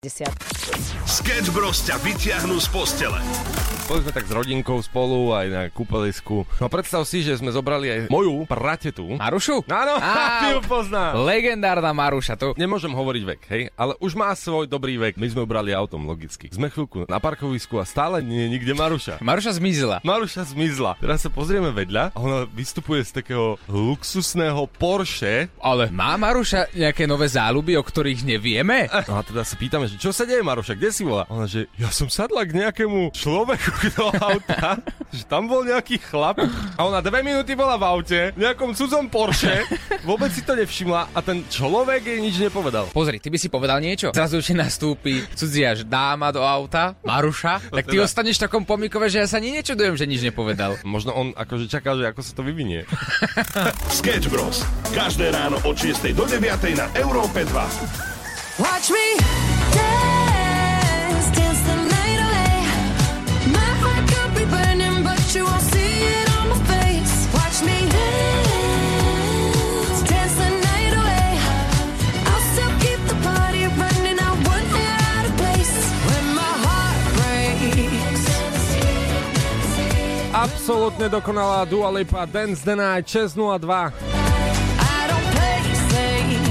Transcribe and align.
17. 0.00 0.57
Sketch 1.08 1.48
Bros 1.50 1.80
ťa 1.80 1.96
vyťahnú 2.04 2.60
z 2.60 2.68
postele. 2.68 3.16
Boli 3.88 4.04
sme 4.04 4.12
tak 4.12 4.28
s 4.28 4.32
rodinkou 4.36 4.76
spolu 4.84 5.32
aj 5.32 5.46
na 5.48 5.62
kúpelisku. 5.72 6.44
No 6.60 6.68
predstav 6.68 7.08
si, 7.08 7.24
že 7.24 7.40
sme 7.40 7.48
zobrali 7.48 7.88
aj 7.88 8.00
moju 8.12 8.44
pratetu. 8.44 9.16
Marušu? 9.16 9.64
Áno, 9.64 9.96
Á, 9.96 10.12
ty 10.44 10.46
ju 10.52 10.60
poznáš. 10.68 11.16
Legendárna 11.24 11.96
Maruša, 11.96 12.36
to... 12.36 12.52
Nemôžem 12.60 12.92
hovoriť 12.92 13.22
vek, 13.24 13.40
hej, 13.48 13.62
ale 13.80 13.96
už 13.96 14.12
má 14.12 14.28
svoj 14.36 14.68
dobrý 14.68 15.00
vek. 15.00 15.16
My 15.16 15.32
sme 15.32 15.48
brali 15.48 15.72
autom, 15.72 16.04
logicky. 16.04 16.52
Sme 16.52 16.68
chvíľku 16.68 17.08
na 17.08 17.16
parkovisku 17.16 17.80
a 17.80 17.88
stále 17.88 18.20
nie 18.20 18.44
je 18.44 18.48
nikde 18.60 18.76
Maruša. 18.76 19.24
Maruša 19.24 19.56
zmizla. 19.56 20.04
Maruša 20.04 20.52
zmizla. 20.52 21.00
Teraz 21.00 21.24
sa 21.24 21.32
pozrieme 21.32 21.72
vedľa 21.72 22.12
a 22.12 22.18
ona 22.20 22.38
vystupuje 22.44 23.00
z 23.08 23.24
takého 23.24 23.56
luxusného 23.72 24.68
Porsche. 24.76 25.48
Ale 25.64 25.88
má 25.88 26.20
Maruša 26.20 26.76
nejaké 26.76 27.08
nové 27.08 27.24
záľuby, 27.32 27.72
o 27.72 27.80
ktorých 27.80 28.20
nevieme? 28.20 28.84
No 29.08 29.16
a 29.16 29.24
teda 29.24 29.48
sa 29.48 29.56
pýtame, 29.56 29.88
že 29.88 29.96
čo 29.96 30.12
sa 30.12 30.28
deje, 30.28 30.44
Maruša, 30.44 30.57
kde 30.66 30.88
si 30.90 31.02
bola? 31.06 31.28
Ona, 31.30 31.46
že 31.46 31.70
ja 31.78 31.92
som 31.92 32.10
sadla 32.10 32.42
k 32.42 32.56
nejakému 32.56 33.14
človeku 33.14 33.70
do 33.98 34.10
auta, 34.18 34.82
že 35.14 35.22
tam 35.28 35.46
bol 35.46 35.62
nejaký 35.62 36.02
chlap 36.02 36.42
a 36.74 36.80
ona 36.82 36.98
dve 36.98 37.22
minúty 37.22 37.54
bola 37.54 37.78
v 37.78 37.84
aute, 37.86 38.20
v 38.34 38.38
nejakom 38.42 38.74
cudzom 38.74 39.06
Porsche, 39.06 39.62
vôbec 40.08 40.32
si 40.32 40.42
to 40.42 40.58
nevšimla 40.58 41.14
a 41.14 41.18
ten 41.22 41.44
človek 41.46 42.02
jej 42.02 42.18
nič 42.18 42.40
nepovedal. 42.42 42.90
Pozri, 42.90 43.22
ty 43.22 43.28
by 43.30 43.38
si 43.38 43.48
povedal 43.52 43.78
niečo. 43.78 44.10
Zrazu 44.10 44.42
ti 44.42 44.56
nastúpi 44.56 45.22
cudzia 45.36 45.76
dáma 45.84 46.32
do 46.34 46.42
auta, 46.42 46.96
Maruša, 47.04 47.70
tak 47.70 47.86
ty 47.86 48.00
teda- 48.00 48.04
ostaneš 48.08 48.40
v 48.40 48.44
takom 48.48 48.62
pomikove, 48.64 49.06
že 49.12 49.22
ja 49.22 49.26
sa 49.28 49.38
ani 49.38 49.54
nečudujem, 49.54 49.94
že 49.94 50.08
nič 50.08 50.24
nepovedal. 50.24 50.80
Možno 50.82 51.12
on 51.12 51.36
akože 51.36 51.68
čakal, 51.68 52.00
že 52.00 52.08
ako 52.08 52.20
sa 52.24 52.32
to 52.32 52.42
vyvinie. 52.42 52.88
Sketch 53.98 54.32
Bros. 54.32 54.64
Každé 54.94 55.30
ráno 55.30 55.60
od 55.62 55.76
6 55.76 56.08
do 56.16 56.24
9 56.24 56.48
na 56.78 56.86
Európe 56.96 57.44
2. 57.44 58.18
Watch 58.58 58.90
me 58.90 59.06
dance, 59.70 60.27
Absolutne 80.68 81.08
dokonalá 81.08 81.64
Dua 81.64 81.88
Lipa 81.88 82.28
Dance 82.28 82.60
the 82.60 82.76
Night 82.76 83.08
602. 83.08 83.40
I 83.40 85.00
don't 85.08 85.28
play 85.32 85.64
safe. 85.88 86.44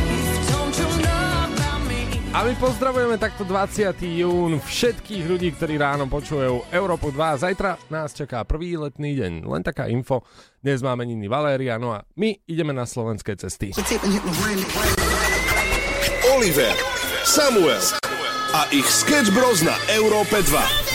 Don't 0.50 0.74
you 0.74 0.90
know 1.06 1.46
about 1.46 1.86
me? 1.86 2.18
A 2.34 2.42
my 2.42 2.58
pozdravujeme 2.58 3.22
takto 3.22 3.46
20. 3.46 3.94
jún 4.02 4.58
všetkých 4.58 5.22
ľudí, 5.22 5.54
ktorí 5.54 5.78
ráno 5.78 6.10
počúvajú 6.10 6.66
Európu 6.74 7.14
2. 7.14 7.46
Zajtra 7.46 7.78
nás 7.94 8.18
čaká 8.18 8.42
prvý 8.42 8.74
letný 8.82 9.14
deň. 9.22 9.46
Len 9.46 9.62
taká 9.62 9.86
info. 9.86 10.26
Dnes 10.66 10.82
máme 10.82 11.06
niny 11.06 11.30
Valéria, 11.30 11.78
no 11.78 11.94
a 11.94 12.02
my 12.18 12.42
ideme 12.50 12.74
na 12.74 12.90
slovenské 12.90 13.38
cesty. 13.38 13.70
Oliver, 16.34 16.74
Samuel 17.22 17.86
a 18.58 18.66
ich 18.74 18.90
Sketch 18.90 19.30
Bros 19.30 19.62
na 19.62 19.78
Európe 19.94 20.42
2. 20.42 20.87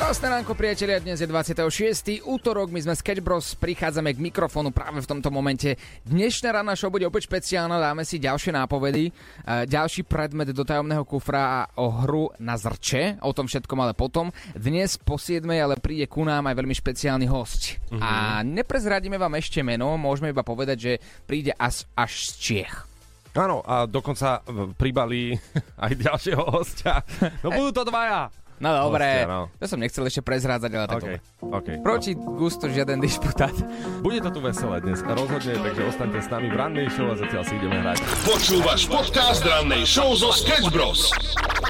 Krásne 0.00 0.32
ránko, 0.32 0.56
priatelia, 0.56 0.96
dnes 0.96 1.20
je 1.20 1.28
26. 1.28 2.24
útorok, 2.24 2.72
my 2.72 2.80
sme 2.80 2.96
Sketch 2.96 3.20
Bros, 3.20 3.52
prichádzame 3.52 4.16
k 4.16 4.24
mikrofónu 4.32 4.72
práve 4.72 5.04
v 5.04 5.04
tomto 5.04 5.28
momente. 5.28 5.76
Dnešná 6.08 6.56
rána 6.56 6.72
show 6.72 6.88
bude 6.88 7.04
opäť 7.04 7.28
špeciálna, 7.28 7.76
dáme 7.76 8.08
si 8.08 8.16
ďalšie 8.16 8.48
nápovedy, 8.48 9.12
e, 9.12 9.68
ďalší 9.68 10.08
predmet 10.08 10.56
do 10.56 10.64
tajomného 10.64 11.04
kufra 11.04 11.44
a 11.44 11.60
o 11.84 11.92
hru 11.92 12.32
na 12.40 12.56
zrče, 12.56 13.20
o 13.20 13.36
tom 13.36 13.44
všetkom 13.44 13.76
ale 13.76 13.92
potom. 13.92 14.32
Dnes 14.56 14.96
po 14.96 15.20
7. 15.20 15.44
ale 15.44 15.76
príde 15.76 16.08
ku 16.08 16.24
nám 16.24 16.48
aj 16.48 16.56
veľmi 16.56 16.72
špeciálny 16.80 17.28
host. 17.28 17.76
A 18.00 18.40
neprezradíme 18.40 19.20
vám 19.20 19.36
ešte 19.36 19.60
meno, 19.60 20.00
môžeme 20.00 20.32
iba 20.32 20.40
povedať, 20.40 20.78
že 20.80 20.92
príde 21.28 21.52
až, 21.60 21.84
až 21.92 22.32
z 22.32 22.32
Čiech. 22.40 22.88
Áno, 23.36 23.62
a 23.62 23.86
dokonca 23.86 24.42
pribalí 24.74 25.36
aj 25.84 25.92
ďalšieho 25.92 26.44
hostia. 26.56 27.04
No 27.44 27.52
budú 27.52 27.84
to 27.84 27.84
dvaja. 27.84 28.39
No 28.60 28.76
dobre, 28.76 29.24
Hostia, 29.24 29.24
no. 29.24 29.48
to 29.56 29.64
som 29.64 29.80
nechcel 29.80 30.04
ešte 30.04 30.20
prezrádzať, 30.20 30.70
ale 30.76 30.84
tak 30.84 31.00
OK, 31.00 31.04
dobre. 31.08 31.16
OK. 31.40 31.68
Proti 31.80 32.12
gusto 32.12 32.68
žiaden 32.68 33.00
disputát. 33.00 33.56
Bude 34.04 34.20
to 34.20 34.28
tu 34.28 34.44
veselé 34.44 34.84
dnes, 34.84 35.00
rozhodne, 35.00 35.56
takže 35.56 35.82
ostaňte 35.88 36.20
s 36.20 36.28
nami 36.28 36.52
v 36.52 36.56
rannej 36.60 36.88
show 36.92 37.08
a 37.08 37.16
zatiaľ 37.16 37.40
si 37.48 37.56
ideme 37.56 37.80
hrať. 37.80 38.04
Počúvaš 38.28 38.84
podcast 38.84 39.40
rannej 39.48 39.88
show 39.88 40.12
zo 40.12 40.28
Sketch 40.36 40.68
Bros. 40.68 41.08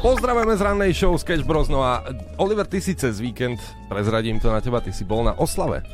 Pozdravujeme 0.02 0.58
z 0.58 0.62
rannej 0.66 0.90
show 0.90 1.14
Sketch 1.14 1.46
Bros. 1.46 1.70
No 1.70 1.86
a 1.86 2.02
Oliver, 2.42 2.66
ty 2.66 2.82
si 2.82 2.98
cez 2.98 3.22
víkend, 3.22 3.62
prezradím 3.86 4.42
to 4.42 4.50
na 4.50 4.58
teba, 4.58 4.82
ty 4.82 4.90
si 4.90 5.06
bol 5.06 5.22
na 5.22 5.38
oslave. 5.38 5.86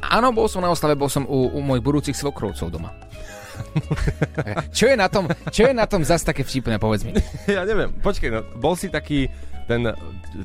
Áno, 0.00 0.32
bol 0.32 0.48
som 0.48 0.64
na 0.64 0.72
oslave, 0.72 0.96
bol 0.96 1.12
som 1.12 1.28
u, 1.28 1.52
u 1.52 1.60
mojich 1.60 1.84
budúcich 1.84 2.16
svokrovcov 2.16 2.72
doma. 2.72 2.96
čo 4.76 4.84
je 4.90 4.96
na 4.96 5.08
tom, 5.08 5.28
čo 5.50 5.68
je 5.68 5.74
na 5.74 5.86
tom 5.86 6.02
zas 6.02 6.22
také 6.22 6.42
vtipné, 6.42 6.78
povedz 6.78 7.06
mi. 7.06 7.12
Ja 7.50 7.66
neviem, 7.68 7.92
počkej, 8.00 8.30
no, 8.32 8.40
bol 8.58 8.74
si 8.74 8.88
taký 8.88 9.28
ten 9.64 9.88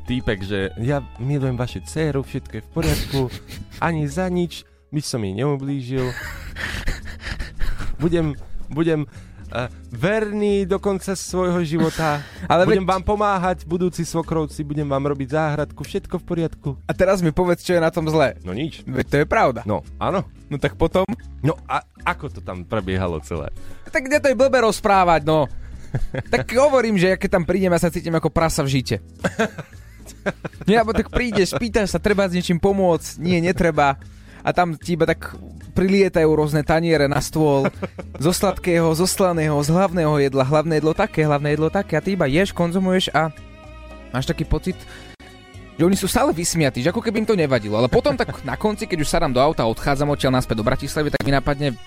týpek, 0.08 0.40
že 0.44 0.60
ja 0.80 1.04
milujem 1.20 1.60
vaše 1.60 1.84
dceru, 1.84 2.24
všetko 2.24 2.54
je 2.56 2.64
v 2.64 2.70
poriadku, 2.72 3.22
ani 3.84 4.08
za 4.08 4.32
nič, 4.32 4.64
nič 4.96 5.06
som 5.06 5.20
jej 5.20 5.36
neublížil. 5.36 6.12
Budem, 8.00 8.40
budem 8.72 9.12
verný 9.90 10.64
do 10.70 10.78
konca 10.78 11.18
svojho 11.18 11.62
života. 11.66 12.22
Ale 12.46 12.66
budem 12.66 12.86
veď- 12.86 12.92
vám 12.94 13.04
pomáhať, 13.04 13.66
budúci 13.66 14.06
svokrovci, 14.06 14.62
budem 14.64 14.86
vám 14.86 15.04
robiť 15.10 15.28
záhradku, 15.34 15.82
všetko 15.84 16.22
v 16.22 16.26
poriadku. 16.26 16.70
A 16.86 16.92
teraz 16.94 17.20
mi 17.20 17.34
povedz, 17.34 17.66
čo 17.66 17.76
je 17.76 17.82
na 17.82 17.90
tom 17.90 18.06
zlé. 18.08 18.38
No 18.46 18.54
nič. 18.54 18.86
Veď 18.86 19.06
to 19.10 19.16
je 19.22 19.26
pravda. 19.26 19.62
No, 19.66 19.82
áno. 19.98 20.26
No 20.50 20.58
tak 20.58 20.78
potom... 20.78 21.06
No 21.46 21.58
a 21.70 21.86
ako 22.06 22.30
to 22.30 22.40
tam 22.42 22.66
prebiehalo 22.66 23.22
celé? 23.22 23.54
Tak 23.90 24.06
kde 24.06 24.18
to 24.22 24.30
je 24.34 24.40
blbe 24.40 24.60
rozprávať, 24.62 25.26
no? 25.26 25.46
tak 26.30 26.46
hovorím, 26.54 26.98
že 27.02 27.14
ja 27.14 27.18
keď 27.18 27.30
tam 27.42 27.46
prídem, 27.46 27.74
ja 27.74 27.82
sa 27.82 27.94
cítim 27.94 28.14
ako 28.14 28.30
prasa 28.30 28.62
v 28.62 28.82
žite. 28.82 29.02
Nie, 30.70 30.82
alebo 30.82 30.94
tak 30.94 31.10
prídeš, 31.10 31.54
spýtaš 31.54 31.96
sa, 31.96 32.00
treba 32.02 32.26
s 32.26 32.36
niečím 32.36 32.58
pomôcť, 32.58 33.22
nie, 33.22 33.40
netreba. 33.40 33.98
A 34.44 34.50
tam 34.56 34.80
ti 34.80 34.96
iba 34.96 35.04
tak 35.04 35.36
prilietajú 35.76 36.30
rôzne 36.32 36.64
taniere 36.64 37.08
na 37.08 37.20
stôl 37.24 37.68
zo 38.18 38.32
sladkého, 38.32 38.92
zo 38.96 39.08
slaného, 39.08 39.56
z 39.64 39.70
hlavného 39.72 40.14
jedla, 40.20 40.44
hlavné 40.44 40.80
jedlo 40.80 40.94
také, 40.96 41.24
hlavné 41.24 41.56
jedlo 41.56 41.70
také 41.72 41.96
a 41.96 42.04
ty 42.04 42.16
iba 42.16 42.28
ješ, 42.28 42.52
konzumuješ 42.52 43.12
a 43.16 43.32
máš 44.12 44.28
taký 44.28 44.44
pocit, 44.44 44.76
že 45.80 45.88
oni 45.88 45.96
sú 45.96 46.12
stále 46.12 46.36
vysmiatí, 46.36 46.84
že 46.84 46.92
ako 46.92 47.00
keby 47.00 47.24
im 47.24 47.30
to 47.30 47.40
nevadilo. 47.40 47.80
Ale 47.80 47.88
potom 47.88 48.12
tak 48.20 48.44
na 48.44 48.60
konci, 48.60 48.84
keď 48.84 49.00
už 49.00 49.12
sadám 49.12 49.32
do 49.32 49.40
auta 49.40 49.64
a 49.64 49.72
odchádzam 49.72 50.12
odtiaľ 50.12 50.36
naspäť 50.36 50.60
do 50.60 50.68
Bratislavy, 50.68 51.08
tak 51.16 51.24
mi 51.24 51.32
napadne, 51.32 51.80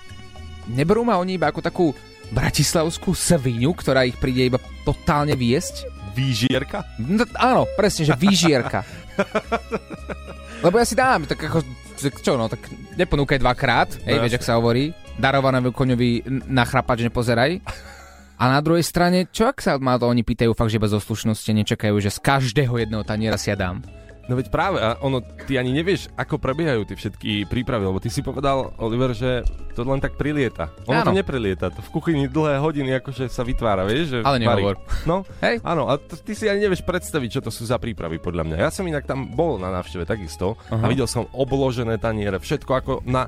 neberú 0.65 1.05
ma 1.05 1.21
oni 1.21 1.37
iba 1.37 1.53
ako 1.53 1.61
takú 1.61 1.85
bratislavskú 2.33 3.13
svinu, 3.13 3.77
ktorá 3.77 4.09
ich 4.09 4.17
príde 4.17 4.49
iba 4.49 4.57
totálne 4.81 5.37
viesť? 5.37 5.85
Výžierka? 6.17 6.97
No, 6.97 7.25
áno, 7.37 7.69
presne, 7.77 8.09
že 8.09 8.17
výžierka. 8.17 8.81
Lebo 10.65 10.81
ja 10.81 10.85
si 10.89 10.97
dám, 10.97 11.29
tak 11.29 11.37
ako, 11.37 11.61
čo 11.97 12.35
no, 12.35 12.49
tak 12.49 12.59
neponúkaj 12.97 13.39
dvakrát, 13.39 13.89
hej, 14.05 14.17
No 14.17 14.23
vieš, 14.25 14.37
ak 14.41 14.47
sa 14.47 14.57
hovorí, 14.57 14.93
darovanému 15.17 15.71
koňovi 15.71 16.25
na 16.49 16.65
chrapač 16.65 17.05
nepozeraj. 17.05 17.61
A 18.41 18.43
na 18.49 18.59
druhej 18.59 18.83
strane, 18.83 19.29
čo 19.29 19.47
ak 19.47 19.61
sa 19.61 19.77
ma 19.77 19.95
to 19.95 20.09
oni 20.09 20.25
pýtajú 20.25 20.51
fakt, 20.57 20.73
že 20.73 20.81
bez 20.81 20.91
oslušnosti 20.91 21.53
nečakajú, 21.53 21.95
že 22.01 22.11
z 22.11 22.19
každého 22.19 22.75
jedného 22.81 23.05
taniera 23.05 23.37
si 23.37 23.53
ja 23.53 23.55
dám. 23.55 23.85
No 24.23 24.39
veď 24.39 24.47
práve, 24.55 24.79
a 24.79 24.95
ono, 25.03 25.19
ty 25.19 25.59
ani 25.59 25.75
nevieš, 25.75 26.07
ako 26.15 26.39
prebiehajú 26.39 26.87
tie 26.87 26.95
všetky 26.95 27.43
prípravy, 27.51 27.83
lebo 27.83 27.99
ty 27.99 28.07
si 28.07 28.23
povedal, 28.23 28.71
Oliver, 28.79 29.11
že 29.11 29.43
to 29.75 29.83
len 29.83 29.99
tak 29.99 30.15
prilieta. 30.15 30.71
Ono 30.87 31.03
Áno. 31.03 31.11
to 31.11 31.17
neprilieta, 31.19 31.67
to 31.67 31.83
v 31.83 31.89
kuchyni 31.91 32.31
dlhé 32.31 32.55
hodiny 32.63 33.03
akože 33.03 33.27
sa 33.27 33.43
vytvára, 33.43 33.83
vieš, 33.83 34.15
že 34.15 34.17
Ale 34.23 34.39
varí. 34.39 34.63
nehovor. 34.63 34.75
No, 35.03 35.27
Hej. 35.43 35.59
áno, 35.59 35.91
a 35.91 35.99
to, 35.99 36.15
ty 36.15 36.39
si 36.39 36.47
ani 36.47 36.63
nevieš 36.63 36.87
predstaviť, 36.87 37.29
čo 37.35 37.41
to 37.43 37.51
sú 37.51 37.67
za 37.67 37.75
prípravy, 37.75 38.15
podľa 38.23 38.47
mňa. 38.47 38.55
Ja 38.63 38.71
som 38.71 38.87
inak 38.87 39.03
tam 39.03 39.27
bol 39.27 39.59
na 39.59 39.67
návšteve 39.75 40.07
takisto 40.07 40.55
a 40.71 40.79
Aha. 40.79 40.87
videl 40.87 41.03
som 41.03 41.27
obložené 41.35 41.99
taniere, 41.99 42.39
všetko 42.39 42.71
ako 42.79 42.93
na 43.03 43.27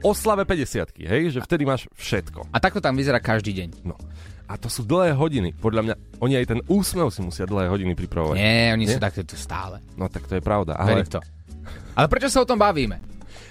oslave 0.00 0.46
50 0.46 1.04
hej, 1.04 1.22
že 1.34 1.40
vtedy 1.42 1.66
máš 1.66 1.90
všetko. 1.98 2.48
A 2.54 2.58
takto 2.62 2.78
tam 2.78 2.94
vyzerá 2.94 3.18
každý 3.18 3.50
deň. 3.54 3.68
No. 3.84 3.98
A 4.48 4.56
to 4.56 4.72
sú 4.72 4.88
dlhé 4.88 5.12
hodiny. 5.12 5.52
Podľa 5.52 5.82
mňa, 5.84 5.94
oni 6.24 6.40
aj 6.40 6.46
ten 6.48 6.60
úsmev 6.72 7.12
si 7.12 7.20
musia 7.20 7.44
dlhé 7.44 7.68
hodiny 7.68 7.92
pripravovať. 7.92 8.36
Nie, 8.40 8.72
oni 8.72 8.88
Nie? 8.88 8.96
sú 8.96 9.00
takto 9.00 9.20
stále. 9.36 9.84
No 9.92 10.08
tak 10.08 10.24
to 10.24 10.40
je 10.40 10.42
pravda. 10.42 10.72
Ale 10.80 11.04
Verím 11.04 11.12
to. 11.12 11.20
Ale 11.92 12.06
prečo 12.08 12.32
sa 12.32 12.40
o 12.40 12.48
tom 12.48 12.56
bavíme? 12.56 12.96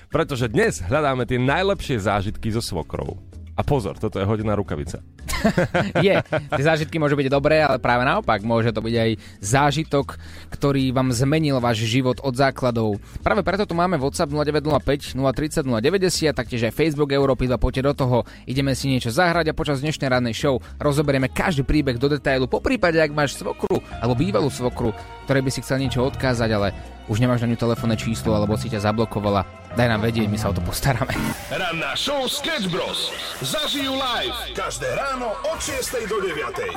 Pretože 0.09 0.49
dnes 0.49 0.81
hľadáme 0.81 1.29
tie 1.29 1.37
najlepšie 1.37 2.01
zážitky 2.01 2.49
so 2.49 2.63
svokrou. 2.63 3.19
A 3.57 3.65
pozor, 3.65 3.97
toto 3.97 4.21
je 4.21 4.25
hodená 4.29 4.53
rukavica. 4.53 5.01
Je, 6.05 6.13
tie 6.29 6.63
zážitky 6.63 7.01
môžu 7.01 7.17
byť 7.17 7.27
dobré, 7.33 7.65
ale 7.65 7.81
práve 7.81 8.05
naopak, 8.05 8.45
môže 8.45 8.69
to 8.69 8.85
byť 8.85 8.95
aj 8.95 9.11
zážitok, 9.41 10.07
ktorý 10.53 10.93
vám 10.93 11.09
zmenil 11.09 11.57
váš 11.57 11.89
život 11.89 12.21
od 12.21 12.37
základov. 12.37 13.01
Práve 13.25 13.41
preto 13.41 13.65
tu 13.65 13.73
máme 13.73 13.97
WhatsApp 13.97 14.29
0905 14.29 15.17
030 15.17 15.65
090, 15.65 16.37
taktiež 16.37 16.69
aj 16.69 16.73
Facebook 16.77 17.09
Európy 17.09 17.49
2, 17.49 17.57
poďte 17.57 17.81
do 17.89 17.93
toho, 17.97 18.17
ideme 18.45 18.77
si 18.77 18.93
niečo 18.93 19.09
zahrať 19.09 19.49
a 19.49 19.57
počas 19.57 19.81
dnešnej 19.81 20.09
rannej 20.13 20.37
show 20.37 20.61
rozoberieme 20.77 21.33
každý 21.33 21.65
príbeh 21.65 21.97
do 21.97 22.13
detailu. 22.13 22.45
Po 22.45 22.61
prípade, 22.61 23.01
ak 23.01 23.09
máš 23.09 23.41
svokru 23.41 23.81
alebo 23.97 24.13
bývalú 24.13 24.53
svokru, 24.53 24.93
ktorej 25.25 25.43
by 25.43 25.51
si 25.51 25.61
chcel 25.65 25.81
niečo 25.81 26.05
odkázať, 26.05 26.49
ale 26.53 26.96
už 27.07 27.23
nemáš 27.23 27.43
na 27.43 27.49
ňu 27.51 27.57
telefónne 27.59 27.95
číslo 27.95 28.35
alebo 28.35 28.59
si 28.59 28.67
ťa 28.67 28.91
zablokovala, 28.91 29.47
daj 29.79 29.87
nám 29.87 30.03
vedieť, 30.03 30.27
my 30.27 30.37
sa 30.39 30.51
o 30.51 30.55
to 30.55 30.61
postaráme. 30.63 31.15
Ranná 31.51 31.95
show 31.95 32.27
Sketch 32.27 32.67
Bros. 32.67 33.11
Zažijú 33.39 33.95
live 33.95 34.35
každé 34.55 34.91
ráno 34.95 35.31
od 35.47 35.59
6 35.59 36.07
do 36.11 36.19
9. 36.19 36.67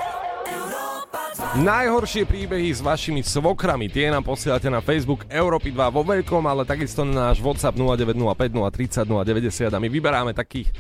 Najhoršie 1.61 2.23
príbehy 2.27 2.71
s 2.71 2.79
vašimi 2.79 3.27
svokrami, 3.27 3.91
tie 3.91 4.11
nám 4.11 4.23
posielate 4.23 4.71
na 4.71 4.79
Facebook 4.79 5.27
Európy 5.27 5.75
2 5.75 5.91
vo 5.91 6.03
veľkom, 6.07 6.47
ale 6.47 6.63
takisto 6.63 7.03
na 7.03 7.31
náš 7.31 7.43
WhatsApp 7.43 7.75
0905 7.75 8.55
030 8.55 9.07
090 9.07 9.75
a 9.75 9.79
my 9.83 9.89
vyberáme 9.91 10.31
takých 10.31 10.71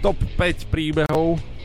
top 0.00 0.16
5 0.40 0.72
príbehov. 0.72 1.55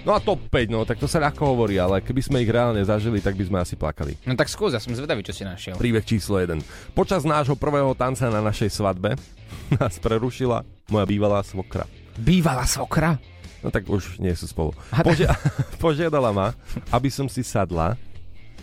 No 0.00 0.16
a 0.16 0.20
top 0.20 0.40
5, 0.48 0.72
no 0.72 0.88
tak 0.88 0.96
to 0.96 1.04
sa 1.04 1.20
ľahko 1.20 1.44
hovorí, 1.44 1.76
ale 1.76 2.00
keby 2.00 2.24
sme 2.24 2.40
ich 2.40 2.48
reálne 2.48 2.80
zažili, 2.80 3.20
tak 3.20 3.36
by 3.36 3.44
sme 3.44 3.58
asi 3.60 3.76
plakali. 3.76 4.16
No 4.24 4.32
tak 4.32 4.48
skús, 4.48 4.72
ja 4.72 4.80
som 4.80 4.96
zvedavý, 4.96 5.20
čo 5.20 5.36
si 5.36 5.44
našiel. 5.44 5.76
Príbeh 5.76 6.00
číslo 6.00 6.40
1. 6.40 6.56
Počas 6.96 7.28
nášho 7.28 7.52
prvého 7.52 7.92
tanca 7.92 8.32
na 8.32 8.40
našej 8.40 8.72
svadbe 8.72 9.12
nás 9.76 10.00
prerušila 10.00 10.64
moja 10.88 11.04
bývalá 11.04 11.44
svokra. 11.44 11.84
Bývalá 12.16 12.64
svokra? 12.64 13.20
No 13.60 13.68
tak 13.68 13.84
už 13.84 14.16
nie 14.16 14.32
sú 14.32 14.48
spolu. 14.48 14.72
Požia- 15.04 15.36
požiadala 15.84 16.32
ma, 16.32 16.56
aby 16.88 17.12
som 17.12 17.28
si 17.28 17.44
sadla 17.44 17.92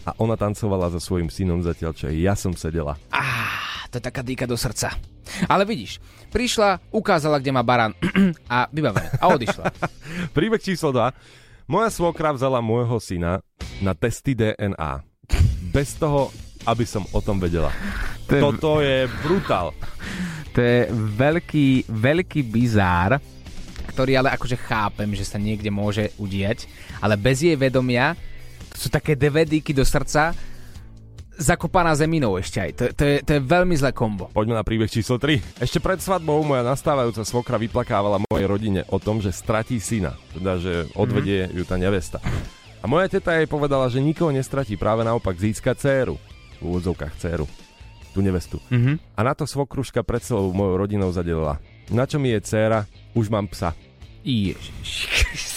a 0.07 0.15
ona 0.17 0.33
tancovala 0.33 0.87
so 0.87 1.03
svojím 1.03 1.27
synom 1.27 1.59
zatiaľ, 1.59 1.91
čo 1.91 2.07
ja 2.07 2.31
som 2.31 2.55
sedela. 2.55 2.95
Á, 3.11 3.51
to 3.89 3.99
je 3.99 4.03
taká 4.03 4.23
dýka 4.23 4.47
do 4.47 4.55
srdca. 4.55 4.95
Ale 5.45 5.67
vidíš, 5.67 5.99
prišla, 6.29 6.79
ukázala, 6.87 7.37
kde 7.37 7.51
má 7.51 7.59
barán 7.59 7.91
a 8.47 8.71
vybavené. 8.71 9.19
A 9.19 9.27
odišla. 9.27 9.67
Príbeh 10.35 10.63
číslo 10.63 10.95
2. 10.95 11.11
Moja 11.67 11.91
svokra 11.91 12.31
vzala 12.31 12.63
môjho 12.63 12.95
syna 12.97 13.43
na 13.77 13.91
testy 13.91 14.31
DNA. 14.31 15.03
Bez 15.67 15.99
toho, 15.99 16.31
aby 16.63 16.87
som 16.87 17.03
o 17.11 17.19
tom 17.19 17.35
vedela. 17.37 17.67
To 18.25 18.31
je- 18.31 18.41
Toto 18.41 18.71
je 18.79 18.97
brutál. 19.21 19.75
To 20.55 20.59
je 20.59 20.87
veľký, 21.13 21.67
veľký 21.85 22.41
bizár, 22.41 23.19
ktorý 23.91 24.15
ale 24.15 24.31
akože 24.31 24.55
chápem, 24.55 25.11
že 25.11 25.27
sa 25.27 25.35
niekde 25.35 25.67
môže 25.67 26.15
udiať, 26.15 26.65
ale 26.97 27.13
bez 27.13 27.43
jej 27.43 27.53
vedomia 27.53 28.15
sú 28.77 28.93
také 28.93 29.17
DVDky 29.17 29.73
do 29.73 29.81
srdca 29.81 30.37
zakopaná 31.37 31.93
zeminou 31.93 32.35
ešte 32.35 32.57
aj. 32.57 32.71
To, 32.73 32.83
to, 32.97 33.03
je, 33.05 33.15
to 33.21 33.31
je 33.37 33.41
veľmi 33.45 33.77
zlé 33.77 33.93
kombo. 33.93 34.27
Poďme 34.33 34.57
na 34.57 34.65
príbeh 34.65 34.89
číslo 34.89 35.21
3. 35.21 35.61
Ešte 35.61 35.77
pred 35.77 36.01
svadbou 36.01 36.41
moja 36.41 36.65
nastávajúca 36.65 37.21
svokra 37.21 37.61
vyplakávala 37.61 38.17
mojej 38.25 38.47
rodine 38.49 38.81
o 38.89 38.97
tom, 38.97 39.21
že 39.21 39.29
stratí 39.29 39.77
syna. 39.77 40.17
Teda, 40.33 40.57
že 40.57 40.89
odvedie 40.97 41.47
ju 41.53 41.63
tá 41.63 41.77
nevesta. 41.77 42.17
A 42.81 42.85
moja 42.89 43.05
teta 43.09 43.37
jej 43.37 43.45
povedala, 43.45 43.89
že 43.89 44.01
nikoho 44.01 44.33
nestratí, 44.33 44.77
práve 44.77 45.05
naopak 45.05 45.37
získa 45.37 45.77
dceru. 45.77 46.17
V 46.57 46.61
úvodzovkách 46.65 47.13
dceru. 47.21 47.45
Tú 48.17 48.19
nevestu. 48.25 48.57
Mhm. 48.73 48.97
A 49.13 49.19
na 49.21 49.37
to 49.37 49.45
svokruška 49.45 50.01
pred 50.01 50.25
celou 50.25 50.49
mojou 50.49 50.81
rodinou 50.81 51.13
zadelila. 51.13 51.61
Na 51.93 52.09
čo 52.09 52.17
mi 52.17 52.33
je 52.33 52.41
dcéra? 52.41 52.89
Už 53.13 53.29
mám 53.29 53.45
psa. 53.47 53.77
Ježiš. 54.25 55.56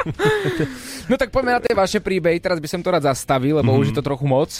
no 1.10 1.14
tak 1.16 1.30
poďme 1.30 1.58
na 1.58 1.62
tie 1.62 1.74
vaše 1.76 1.98
príbehy, 2.00 2.40
teraz 2.40 2.58
by 2.58 2.68
som 2.68 2.80
to 2.80 2.92
rád 2.92 3.06
zastavil, 3.06 3.60
lebo 3.60 3.72
mm-hmm. 3.72 3.82
už 3.82 3.88
je 3.92 3.96
to 3.96 4.04
trochu 4.04 4.26
moc. 4.26 4.50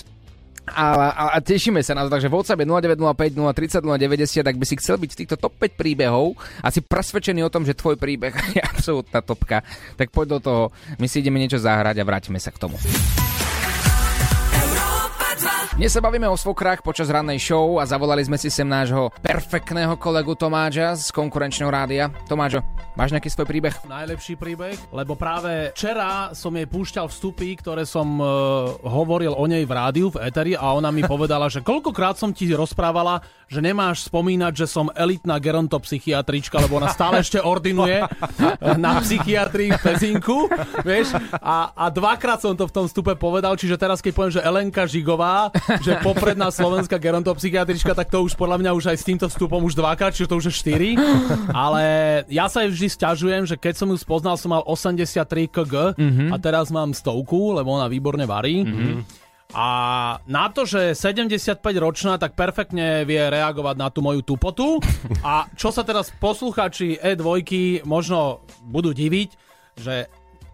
A, 0.62 0.94
a, 0.94 1.24
a 1.34 1.38
tešíme 1.42 1.82
sa 1.82 1.98
na 1.98 2.06
to, 2.06 2.10
takže 2.14 2.30
WhatsApp 2.30 2.62
je 2.62 2.70
0905 2.70 3.34
030 3.34 3.82
090, 3.82 4.46
ak 4.46 4.56
by 4.62 4.66
si 4.66 4.78
chcel 4.78 4.94
byť 4.94 5.10
z 5.10 5.18
týchto 5.26 5.34
top 5.34 5.58
5 5.58 5.74
príbehov 5.74 6.38
a 6.62 6.70
si 6.70 6.78
presvedčený 6.78 7.42
o 7.42 7.50
tom, 7.50 7.66
že 7.66 7.74
tvoj 7.74 7.98
príbeh 7.98 8.30
je 8.56 8.62
absolútna 8.62 9.26
topka, 9.26 9.66
tak 9.98 10.14
poď 10.14 10.38
do 10.38 10.40
toho, 10.40 10.62
my 11.02 11.06
si 11.10 11.18
ideme 11.18 11.42
niečo 11.42 11.58
zahrať 11.58 11.98
a 11.98 12.06
vrátime 12.06 12.38
sa 12.38 12.54
k 12.54 12.62
tomu. 12.62 12.78
Dnes 15.72 15.88
sa 15.88 16.04
bavíme 16.04 16.28
o 16.28 16.36
svokrách 16.36 16.84
počas 16.84 17.08
rannej 17.08 17.40
show 17.40 17.80
a 17.80 17.88
zavolali 17.88 18.20
sme 18.20 18.36
si 18.36 18.52
sem 18.52 18.68
nášho 18.68 19.08
perfektného 19.24 19.96
kolegu 19.96 20.36
Tomáča 20.36 20.92
z 21.00 21.08
konkurenčného 21.08 21.72
rádia. 21.72 22.12
Tomáčo, 22.28 22.60
máš 22.92 23.16
nejaký 23.16 23.32
svoj 23.32 23.48
príbeh? 23.48 23.72
najlepší 23.88 24.36
príbeh, 24.36 24.76
lebo 24.92 25.16
práve 25.16 25.72
včera 25.72 26.36
som 26.36 26.52
jej 26.52 26.68
púšťal 26.68 27.08
vstupy, 27.08 27.56
ktoré 27.56 27.88
som 27.88 28.20
uh, 28.20 28.28
hovoril 28.84 29.32
o 29.32 29.48
nej 29.48 29.64
v 29.64 29.72
rádiu, 29.72 30.12
v 30.12 30.28
Eteri 30.28 30.52
a 30.52 30.76
ona 30.76 30.92
mi 30.92 31.08
povedala, 31.12 31.48
že 31.48 31.64
koľkokrát 31.64 32.20
som 32.20 32.36
ti 32.36 32.52
rozprávala, 32.52 33.24
že 33.48 33.64
nemáš 33.64 34.12
spomínať, 34.12 34.52
že 34.52 34.66
som 34.68 34.92
elitná 34.92 35.40
gerontopsychiatrička, 35.40 36.60
lebo 36.60 36.84
ona 36.84 36.92
stále 36.92 37.24
ešte 37.24 37.40
ordinuje 37.40 38.04
eh, 38.04 38.08
na 38.76 39.00
psychiatrii 39.00 39.72
v 39.72 39.80
Pezinku, 39.80 40.52
vieš, 40.84 41.16
a, 41.40 41.72
a 41.72 41.88
dvakrát 41.88 42.44
som 42.44 42.52
to 42.52 42.68
v 42.68 42.76
tom 42.76 42.84
vstupe 42.84 43.16
povedal, 43.16 43.56
čiže 43.56 43.80
teraz 43.80 44.04
keď 44.04 44.12
poviem, 44.12 44.36
že 44.36 44.44
Elenka 44.44 44.84
Žigová, 44.84 45.48
že 45.86 45.98
popredná 46.02 46.50
slovenská 46.50 46.96
gerontopsychiatrička, 46.98 47.94
tak 47.94 48.10
to 48.10 48.22
už 48.24 48.34
podľa 48.34 48.58
mňa 48.62 48.70
už 48.74 48.84
aj 48.92 48.98
s 48.98 49.06
týmto 49.06 49.26
vstupom 49.28 49.62
už 49.62 49.78
dvakrát, 49.78 50.12
čiže 50.14 50.30
to 50.30 50.38
už 50.38 50.50
je 50.50 50.54
štyri, 50.54 50.90
ale 51.54 51.84
ja 52.28 52.46
sa 52.46 52.66
vždy 52.66 52.88
sťažujem, 52.88 53.42
že 53.46 53.56
keď 53.56 53.74
som 53.78 53.88
ju 53.90 53.98
spoznal, 53.98 54.34
som 54.38 54.52
mal 54.52 54.62
83 54.66 55.48
kg 55.48 55.96
a 56.32 56.36
teraz 56.38 56.68
mám 56.70 56.94
stovku, 56.94 57.56
lebo 57.56 57.74
ona 57.74 57.86
výborne 57.90 58.26
varí. 58.26 58.64
A 59.52 59.68
na 60.24 60.48
to, 60.48 60.64
že 60.64 60.96
75 60.96 61.60
ročná, 61.76 62.16
tak 62.16 62.32
perfektne 62.32 63.04
vie 63.04 63.20
reagovať 63.20 63.76
na 63.76 63.92
tú 63.92 64.00
moju 64.00 64.24
tupotu. 64.24 64.80
A 65.20 65.44
čo 65.52 65.68
sa 65.68 65.84
teraz 65.84 66.08
posluchači 66.08 66.96
E2 66.96 67.44
možno 67.84 68.40
budú 68.64 68.96
diviť, 68.96 69.30
že 69.76 70.08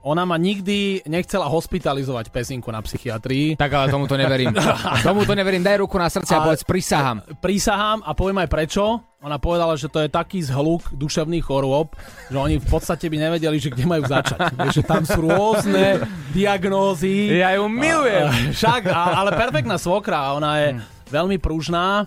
ona 0.08 0.24
ma 0.24 0.40
nikdy 0.40 1.04
nechcela 1.04 1.44
hospitalizovať 1.44 2.32
pezinku 2.32 2.72
na 2.72 2.80
psychiatrii. 2.80 3.60
Tak 3.60 3.68
ale 3.68 3.92
tomu 3.92 4.08
to 4.08 4.16
neverím. 4.16 4.56
tomu 5.04 5.28
to 5.28 5.36
neverím, 5.36 5.60
daj 5.60 5.84
ruku 5.84 6.00
na 6.00 6.08
srdce 6.08 6.32
a 6.32 6.40
Ale- 6.40 6.44
povedz, 6.48 6.64
prisahám. 6.64 7.20
Prísahám 7.44 8.00
a 8.00 8.16
poviem 8.16 8.40
aj 8.40 8.48
prečo. 8.48 8.84
Ona 9.18 9.36
povedala, 9.36 9.74
že 9.74 9.90
to 9.90 9.98
je 9.98 10.08
taký 10.08 10.40
zhluk 10.40 10.94
duševných 10.94 11.42
chorôb, 11.42 11.90
že 12.30 12.38
oni 12.38 12.62
v 12.62 12.66
podstate 12.70 13.10
by 13.10 13.18
nevedeli, 13.18 13.58
že 13.58 13.74
kde 13.74 13.84
majú 13.84 14.06
začať. 14.06 14.40
Že 14.78 14.82
tam 14.86 15.02
sú 15.02 15.26
rôzne 15.26 16.06
diagnózy. 16.30 17.34
Ja 17.36 17.58
ju 17.58 17.66
milujem. 17.66 18.54
Však, 18.54 18.86
a- 18.88 19.18
ale 19.20 19.34
perfektná 19.34 19.76
svokra. 19.76 20.32
Ona 20.38 20.52
je 20.62 20.68
veľmi 21.10 21.36
pružná 21.42 22.06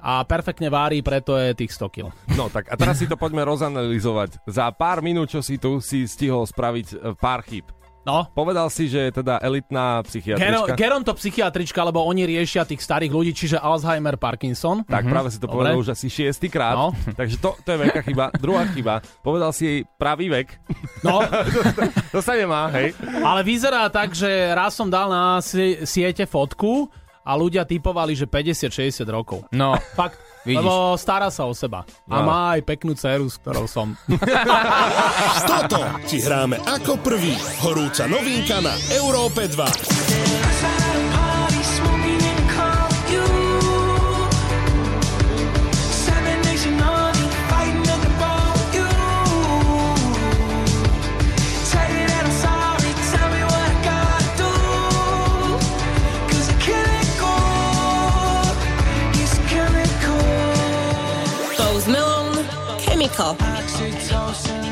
a 0.00 0.24
perfektne 0.24 0.66
vári, 0.66 1.00
preto 1.00 1.34
je 1.34 1.54
tých 1.54 1.72
100 1.72 1.88
kg. 1.88 2.04
No 2.32 2.48
tak 2.48 2.66
a 2.66 2.74
teraz 2.74 2.96
si 2.96 3.06
to 3.06 3.14
poďme 3.14 3.44
rozanalizovať. 3.44 4.42
Za 4.44 4.68
pár 4.70 5.00
minút, 5.00 5.28
čo 5.28 5.40
si 5.40 5.56
tu, 5.56 5.78
si 5.78 6.04
stihol 6.04 6.42
spraviť 6.42 6.86
e, 6.90 6.96
pár 7.14 7.40
chyb. 7.42 7.68
No, 8.00 8.24
Povedal 8.32 8.72
si, 8.72 8.88
že 8.88 9.12
je 9.12 9.20
teda 9.20 9.36
elitná 9.38 10.00
psychiatrička. 10.00 10.72
geronto 10.72 11.12
psychiatrička, 11.12 11.84
lebo 11.84 12.00
oni 12.00 12.24
riešia 12.24 12.64
tých 12.64 12.80
starých 12.80 13.12
ľudí, 13.12 13.36
čiže 13.36 13.60
Alzheimer, 13.60 14.16
Parkinson. 14.16 14.88
tak 14.88 15.04
práve 15.04 15.28
si 15.28 15.36
to 15.36 15.44
Dobre. 15.44 15.68
povedal 15.68 15.76
už 15.76 15.92
asi 15.92 16.08
šiestýkrát. 16.08 16.80
No. 16.80 16.96
Takže 17.12 17.36
to, 17.36 17.60
to 17.60 17.68
je 17.68 17.78
veľká 17.78 18.00
chyba. 18.00 18.32
Druhá 18.34 18.64
chyba. 18.72 19.04
Povedal 19.20 19.52
si 19.52 19.62
jej 19.62 19.78
pravý 20.00 20.32
vek. 20.32 20.48
No, 21.04 21.20
To 22.16 22.24
sa 22.24 22.40
nemá, 22.40 22.72
hej. 22.72 22.96
ale 23.20 23.44
vyzerá 23.44 23.84
tak, 23.86 24.16
že 24.16 24.26
raz 24.48 24.72
som 24.72 24.88
dal 24.88 25.12
na 25.12 25.44
si- 25.44 25.84
siete 25.84 26.24
fotku 26.24 26.88
a 27.20 27.32
ľudia 27.32 27.62
typovali, 27.62 28.12
že 28.12 28.24
50-60 28.24 29.04
rokov. 29.06 29.44
No, 29.50 29.76
Fakt, 29.98 30.16
Vidíš. 30.42 30.56
lebo 30.56 30.72
stará 30.94 31.28
sa 31.28 31.44
o 31.44 31.52
seba. 31.52 31.84
A 32.06 32.16
No. 32.16 32.24
má 32.24 32.40
aj 32.52 32.64
peknú 32.64 32.92
dceru, 32.92 33.26
s 33.26 33.36
ktorou 33.36 33.64
som. 33.64 33.92
Toto 35.50 35.78
ti 36.04 36.18
hráme 36.18 36.56
ako 36.60 36.96
prvý. 36.98 37.36
Horúca 37.60 38.04
novinka 38.06 38.58
na 38.58 38.72
Európe 38.90 39.44
2. 39.46 40.39
Chemical. 63.00 64.69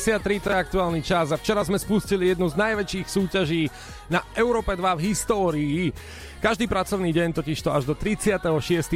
9.53, 0.00 0.40
to 0.40 0.48
je 0.48 0.56
aktuálny 0.56 1.00
čas 1.04 1.28
a 1.28 1.36
včera 1.36 1.60
sme 1.60 1.76
spustili 1.76 2.32
jednu 2.32 2.48
z 2.48 2.56
najväčších 2.56 3.04
súťaží 3.04 3.68
na 4.08 4.24
Európe 4.32 4.72
2 4.72 4.96
v 4.96 5.04
histórii. 5.12 5.92
Každý 6.40 6.64
pracovný 6.72 7.12
deň 7.12 7.36
totižto 7.36 7.68
až 7.68 7.84
do 7.84 7.92
36. 7.92 8.40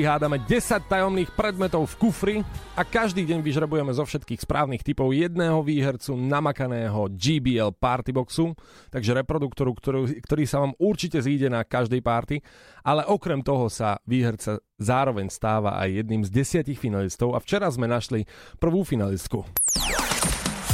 hádame 0.00 0.40
10 0.48 0.88
tajomných 0.88 1.28
predmetov 1.36 1.92
v 1.92 1.94
kufri 2.00 2.36
a 2.72 2.88
každý 2.88 3.28
deň 3.28 3.44
vyžrebujeme 3.44 3.92
zo 3.92 4.08
všetkých 4.08 4.48
správnych 4.48 4.80
typov 4.80 5.12
jedného 5.12 5.60
výhercu 5.60 6.16
namakaného 6.16 7.12
GBL 7.12 7.76
Partyboxu, 7.76 8.56
takže 8.88 9.12
reproduktoru, 9.12 9.76
ktorú, 9.76 10.08
ktorý 10.24 10.44
sa 10.48 10.64
vám 10.64 10.72
určite 10.80 11.20
zíde 11.20 11.52
na 11.52 11.68
každej 11.68 12.00
party, 12.00 12.40
ale 12.80 13.04
okrem 13.04 13.44
toho 13.44 13.68
sa 13.68 14.00
výherca 14.08 14.56
zároveň 14.80 15.28
stáva 15.28 15.76
aj 15.84 16.00
jedným 16.00 16.24
z 16.24 16.32
desiatich 16.32 16.80
finalistov 16.80 17.36
a 17.36 17.44
včera 17.44 17.68
sme 17.68 17.84
našli 17.84 18.24
prvú 18.56 18.88
finalistku. 18.88 19.44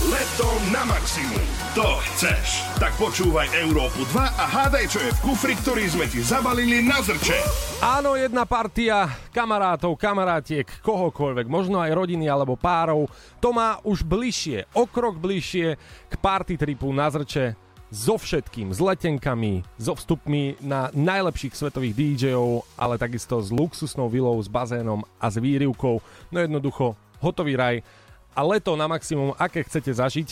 Leto 0.01 0.49
na 0.73 0.81
maximum. 0.89 1.45
To 1.77 2.01
chceš. 2.01 2.65
Tak 2.81 2.97
počúvaj 2.97 3.53
Európu 3.53 4.09
2 4.09 4.17
a 4.17 4.45
hádaj, 4.49 4.89
čo 4.89 4.97
je 4.97 5.13
v 5.13 5.21
kufri, 5.29 5.53
ktorý 5.53 5.85
sme 5.93 6.09
ti 6.09 6.25
zabalili 6.25 6.81
na 6.81 7.05
zrče. 7.05 7.37
Áno, 7.85 8.17
jedna 8.17 8.49
partia 8.49 9.13
kamarátov, 9.29 10.01
kamarátiek, 10.01 10.65
kohokoľvek, 10.81 11.45
možno 11.53 11.85
aj 11.85 11.93
rodiny 11.93 12.33
alebo 12.33 12.57
párov, 12.57 13.13
to 13.45 13.53
má 13.53 13.77
už 13.85 14.01
bližšie, 14.01 14.73
o 14.73 14.89
krok 14.89 15.21
bližšie 15.21 15.77
k 16.09 16.15
party 16.17 16.57
tripu 16.57 16.89
na 16.97 17.13
zrče 17.13 17.53
so 17.93 18.17
všetkým, 18.17 18.73
s 18.73 18.81
letenkami, 18.81 19.61
so 19.77 19.93
vstupmi 19.93 20.65
na 20.65 20.89
najlepších 20.97 21.53
svetových 21.53 21.93
DJov, 21.93 22.65
ale 22.81 22.97
takisto 22.97 23.37
s 23.45 23.53
luxusnou 23.53 24.09
vilou, 24.09 24.41
s 24.41 24.49
bazénom 24.49 25.05
a 25.21 25.29
s 25.29 25.37
výrivkou. 25.37 26.01
No 26.33 26.39
jednoducho, 26.41 26.97
hotový 27.21 27.53
raj 27.53 27.85
a 28.35 28.41
leto 28.47 28.75
na 28.79 28.87
maximum, 28.87 29.35
aké 29.37 29.67
chcete 29.67 29.91
zažiť. 29.91 30.29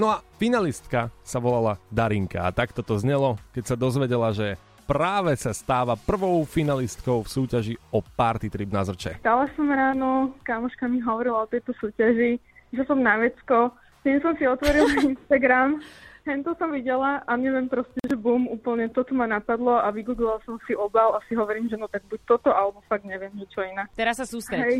No 0.00 0.08
a 0.08 0.24
finalistka 0.40 1.12
sa 1.20 1.38
volala 1.42 1.76
Darinka 1.92 2.48
a 2.48 2.54
takto 2.54 2.80
to 2.80 2.96
znelo, 2.96 3.36
keď 3.52 3.64
sa 3.68 3.76
dozvedela, 3.76 4.32
že 4.32 4.56
práve 4.88 5.36
sa 5.36 5.52
stáva 5.52 5.94
prvou 5.94 6.42
finalistkou 6.48 7.20
v 7.22 7.28
súťaži 7.28 7.74
o 7.92 8.00
party 8.00 8.48
trip 8.48 8.70
na 8.72 8.82
zrče. 8.82 9.20
Stala 9.20 9.44
som 9.54 9.68
ráno, 9.68 10.32
kamoška 10.42 10.88
mi 10.88 11.04
hovorila 11.04 11.44
o 11.44 11.50
tejto 11.52 11.76
súťaži, 11.76 12.40
že 12.72 12.82
som 12.88 12.98
na 12.98 13.20
vecko. 13.20 13.76
Tým 14.00 14.18
som 14.24 14.32
si 14.40 14.48
otvorila 14.48 14.88
Instagram, 15.12 15.84
hento 16.24 16.56
som 16.56 16.72
videla 16.72 17.20
a 17.28 17.32
neviem 17.36 17.68
proste, 17.68 18.00
že 18.08 18.16
bum, 18.16 18.48
úplne 18.48 18.88
toto 18.88 19.12
ma 19.12 19.28
napadlo 19.28 19.76
a 19.76 19.92
vygooglila 19.92 20.40
som 20.48 20.56
si 20.64 20.72
obal 20.72 21.12
a 21.12 21.20
si 21.28 21.36
hovorím, 21.36 21.68
že 21.68 21.76
no 21.76 21.92
tak 21.92 22.08
buď 22.08 22.24
toto, 22.24 22.48
alebo 22.50 22.80
fakt 22.88 23.04
neviem, 23.04 23.36
že 23.36 23.46
čo 23.52 23.60
iné. 23.60 23.84
Teraz 23.92 24.16
sa 24.16 24.24
sústreď. 24.24 24.64
Hej, 24.64 24.76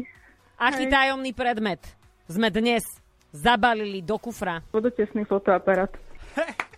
Aký 0.56 0.88
hej. 0.88 0.92
tajomný 0.92 1.36
predmet 1.36 1.99
sme 2.30 2.48
dnes 2.54 2.86
zabalili 3.34 3.98
do 4.00 4.14
kufra? 4.16 4.62
vodotesný 4.70 5.26
fotoaparát. 5.26 5.90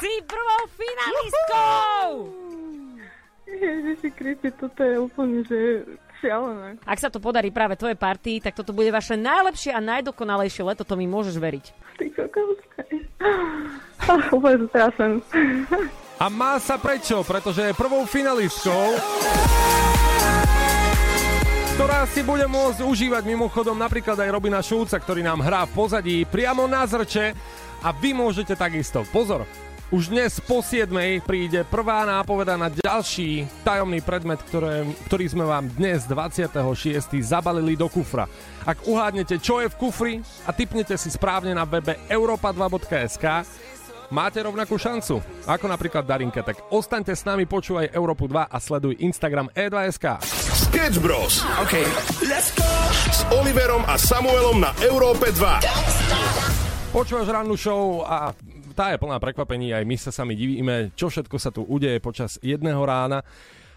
Si 0.00 0.08
prvou 0.24 0.62
finalistkou! 0.80 2.08
Ježiši 3.44 4.08
Kristi, 4.16 4.48
toto 4.56 4.80
je 4.80 4.96
úplne, 4.96 5.44
že 5.44 5.84
šialené. 6.24 6.80
Ak 6.88 6.96
sa 6.96 7.12
to 7.12 7.20
podarí 7.20 7.52
práve 7.52 7.76
tvojej 7.76 8.00
partii, 8.00 8.40
tak 8.40 8.56
toto 8.56 8.72
bude 8.72 8.88
vaše 8.88 9.20
najlepšie 9.20 9.76
a 9.76 9.80
najdokonalejšie 9.84 10.64
leto, 10.64 10.88
to 10.88 10.96
mi 10.96 11.04
môžeš 11.04 11.36
veriť. 11.36 11.64
Ty 12.00 12.06
kokos. 12.16 12.58
Úplne 14.40 14.56
zatrasen. 14.72 15.20
A 16.16 16.32
má 16.32 16.56
sa 16.56 16.80
prečo, 16.80 17.20
pretože 17.20 17.68
je 17.68 17.76
prvou 17.76 18.08
finalistkou, 18.08 18.96
ktorá 21.80 22.04
si 22.04 22.20
bude 22.20 22.44
môcť 22.44 22.84
užívať 22.84 23.24
mimochodom 23.24 23.72
napríklad 23.72 24.12
aj 24.20 24.28
Robina 24.28 24.60
Šulca, 24.60 25.00
ktorý 25.00 25.24
nám 25.24 25.40
hrá 25.40 25.64
v 25.64 25.72
pozadí 25.72 26.28
priamo 26.28 26.68
na 26.68 26.84
zrče 26.84 27.32
a 27.80 27.88
vy 27.96 28.12
môžete 28.12 28.52
takisto. 28.52 29.00
Pozor, 29.08 29.48
už 29.88 30.12
dnes 30.12 30.44
po 30.44 30.60
7 30.60 30.92
príde 31.24 31.64
prvá 31.64 32.04
nápoveda 32.04 32.60
na 32.60 32.68
ďalší 32.68 33.48
tajomný 33.64 34.04
predmet, 34.04 34.44
ktoré, 34.44 34.84
ktorý 35.08 35.24
sme 35.32 35.48
vám 35.48 35.72
dnes 35.72 36.04
26. 36.04 36.52
zabalili 37.24 37.80
do 37.80 37.88
kufra. 37.88 38.28
Ak 38.68 38.84
uhádnete, 38.84 39.40
čo 39.40 39.64
je 39.64 39.72
v 39.72 39.78
kufri 39.80 40.12
a 40.44 40.52
typnete 40.52 41.00
si 41.00 41.08
správne 41.08 41.56
na 41.56 41.64
webe 41.64 41.96
europa2.sk, 42.12 43.24
máte 44.10 44.42
rovnakú 44.42 44.76
šancu, 44.76 45.22
ako 45.46 45.64
napríklad 45.70 46.04
Darinka, 46.04 46.42
tak 46.42 46.60
ostaňte 46.68 47.14
s 47.14 47.22
nami, 47.24 47.46
počúvaj 47.46 47.94
Európu 47.94 48.26
2 48.26 48.50
a 48.50 48.58
sleduj 48.58 48.98
Instagram 48.98 49.48
E 49.54 49.70
e2.sk. 49.70 50.18
Sketch 50.70 50.98
Bros. 50.98 51.46
OK, 51.62 51.74
let's 52.26 52.50
go. 52.54 52.66
S 53.10 53.22
Oliverom 53.30 53.86
a 53.86 53.94
Samuelom 53.96 54.62
na 54.62 54.74
Európe 54.82 55.30
2. 55.34 56.94
Počúvaš 56.94 57.30
rannú 57.30 57.54
show 57.54 58.02
a 58.02 58.34
tá 58.74 58.90
je 58.90 58.98
plná 58.98 59.22
prekvapení, 59.22 59.70
aj 59.70 59.84
my 59.86 59.96
sa 59.98 60.10
sami 60.10 60.34
divíme, 60.34 60.90
čo 60.98 61.06
všetko 61.10 61.36
sa 61.38 61.54
tu 61.54 61.62
udeje 61.62 62.02
počas 62.02 62.38
jedného 62.42 62.82
rána. 62.82 63.22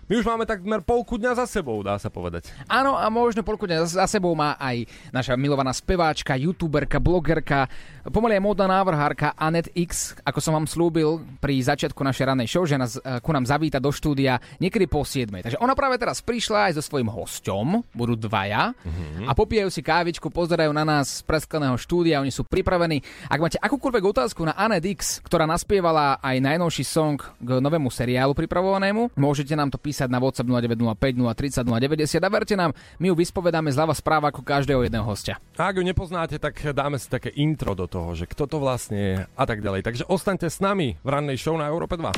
My 0.03 0.19
už 0.19 0.27
máme 0.27 0.43
takmer 0.43 0.83
polku 0.83 1.15
dňa 1.15 1.39
za 1.39 1.45
sebou, 1.47 1.79
dá 1.79 1.95
sa 1.95 2.11
povedať. 2.11 2.51
Áno, 2.67 2.99
a 2.99 3.07
možno 3.07 3.39
polku 3.39 3.63
dňa 3.63 3.87
za 3.87 4.03
sebou 4.03 4.35
má 4.35 4.59
aj 4.59 4.83
naša 5.15 5.39
milovaná 5.39 5.71
speváčka, 5.71 6.35
youtuberka, 6.35 6.99
blogerka, 6.99 7.71
pomaly 8.11 8.35
aj 8.35 8.43
módna 8.43 8.67
návrhárka 8.67 9.31
Anet 9.39 9.71
X, 9.71 10.19
ako 10.27 10.39
som 10.43 10.59
vám 10.59 10.67
slúbil 10.67 11.23
pri 11.39 11.55
začiatku 11.55 11.95
našej 12.03 12.35
ranej 12.35 12.51
show, 12.51 12.67
že 12.67 12.75
nás 12.75 12.99
eh, 12.99 13.23
ku 13.23 13.31
nám 13.31 13.47
zavíta 13.47 13.79
do 13.79 13.95
štúdia 13.95 14.43
niekedy 14.59 14.91
po 14.91 15.07
7. 15.07 15.31
Takže 15.31 15.57
ona 15.63 15.71
práve 15.71 15.95
teraz 15.95 16.19
prišla 16.19 16.67
aj 16.67 16.71
so 16.77 16.83
svojím 16.83 17.07
hosťom, 17.07 17.95
budú 17.95 18.19
dvaja 18.19 18.75
a 19.23 19.31
popijajú 19.31 19.71
si 19.71 19.79
kávičku, 19.79 20.27
pozerajú 20.27 20.75
na 20.75 20.83
nás 20.83 21.23
z 21.23 21.25
preskleného 21.25 21.79
štúdia, 21.79 22.19
oni 22.19 22.29
sú 22.29 22.43
pripravení. 22.43 22.99
Ak 23.31 23.39
máte 23.39 23.55
akúkoľvek 23.63 24.03
otázku 24.03 24.43
na 24.43 24.51
Anet 24.59 24.83
X, 24.83 25.23
ktorá 25.23 25.47
naspievala 25.47 26.19
aj 26.19 26.43
najnovší 26.43 26.83
song 26.83 27.15
k 27.39 27.49
novému 27.63 27.87
seriálu 27.87 28.35
pripravovanému, 28.35 29.15
môžete 29.15 29.55
nám 29.55 29.71
to 29.71 29.79
písať 29.79 29.92
napísať 29.93 30.09
na 30.09 30.17
WhatsApp 30.17 30.49
0905 30.49 31.21
030 31.21 31.69
090 31.69 32.17
a 32.17 32.29
verte 32.33 32.55
nám, 32.57 32.73
my 32.97 33.13
ju 33.13 33.15
vyspovedáme 33.21 33.69
zľava 33.69 33.93
správa 33.93 34.33
ako 34.33 34.41
každého 34.41 34.81
jedného 34.89 35.05
hostia. 35.05 35.37
A 35.53 35.69
ak 35.69 35.77
ju 35.77 35.85
nepoznáte, 35.85 36.41
tak 36.41 36.57
dáme 36.73 36.97
si 36.97 37.05
také 37.05 37.29
intro 37.37 37.77
do 37.77 37.85
toho, 37.85 38.17
že 38.17 38.25
kto 38.25 38.49
to 38.49 38.57
vlastne 38.57 38.97
je 38.97 39.13
a 39.21 39.43
tak 39.45 39.61
ďalej. 39.61 39.85
Takže 39.85 40.09
ostaňte 40.09 40.49
s 40.49 40.57
nami 40.57 40.97
v 40.97 41.09
rannej 41.13 41.37
show 41.37 41.53
na 41.53 41.69
Európe 41.69 41.93
2. 41.93 42.09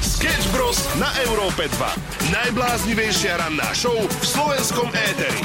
Sketch 0.00 0.48
Bros. 0.56 0.80
na 0.96 1.12
Európe 1.28 1.68
2. 1.68 2.32
Najbláznivejšia 2.32 3.36
ranná 3.36 3.68
show 3.76 3.94
v 3.94 4.24
slovenskom 4.24 4.88
éteri. 4.88 5.44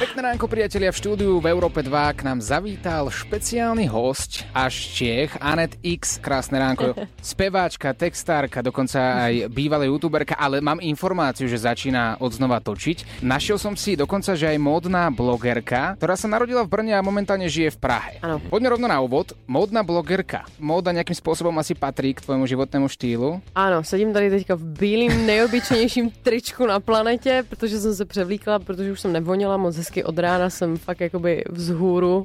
Pekné 0.00 0.32
ránko 0.32 0.48
priatelia 0.48 0.88
v 0.88 0.96
štúdiu 0.96 1.44
v 1.44 1.52
Európe 1.52 1.84
2 1.84 2.16
k 2.16 2.24
nám 2.24 2.40
zavítal 2.40 3.12
špeciálny 3.12 3.84
host 3.84 4.48
až 4.56 4.96
Čech, 4.96 5.36
Anet 5.44 5.76
X, 5.84 6.16
krásne 6.16 6.56
ránko, 6.56 6.96
speváčka, 7.20 7.92
textárka, 7.92 8.64
dokonca 8.64 8.96
aj 9.28 9.52
bývalá 9.52 9.84
youtuberka, 9.84 10.40
ale 10.40 10.64
mám 10.64 10.80
informáciu, 10.80 11.44
že 11.52 11.60
začína 11.60 12.16
odznova 12.16 12.64
točiť. 12.64 13.20
Našiel 13.20 13.60
som 13.60 13.76
si 13.76 13.92
dokonca, 13.92 14.32
že 14.32 14.48
aj 14.48 14.56
módna 14.56 15.12
blogerka, 15.12 16.00
ktorá 16.00 16.16
sa 16.16 16.32
narodila 16.32 16.64
v 16.64 16.72
Brne 16.72 16.96
a 16.96 17.04
momentálne 17.04 17.52
žije 17.52 17.76
v 17.76 17.78
Prahe. 17.84 18.24
Áno. 18.24 18.40
Poďme 18.48 18.72
rovno 18.72 18.88
na 18.88 19.04
úvod. 19.04 19.36
Módna 19.44 19.84
blogerka. 19.84 20.48
Móda 20.56 20.96
nejakým 20.96 21.20
spôsobom 21.20 21.52
asi 21.60 21.76
patrí 21.76 22.16
k 22.16 22.24
tvojmu 22.24 22.48
životnému 22.48 22.88
štýlu. 22.88 23.44
Ano, 23.52 23.84
sedím 23.84 24.16
tady 24.16 24.32
teďka 24.32 24.56
v 24.56 24.64
bílým 24.64 25.12
nejobyčejnějším 25.28 26.24
tričku 26.24 26.64
na 26.64 26.80
planetě, 26.80 27.44
protože 27.44 27.76
jsem 27.76 27.92
se 27.92 28.04
převlíkla, 28.08 28.64
protože 28.64 28.96
už 28.96 29.00
jsem 29.00 29.12
nevonila 29.12 29.60
moc 29.60 29.89
hezky 29.90 30.04
od 30.06 30.18
rána, 30.18 30.50
jsem 30.50 30.76
fakt 30.78 31.00
jakoby 31.00 31.44
vzhůru. 31.50 32.24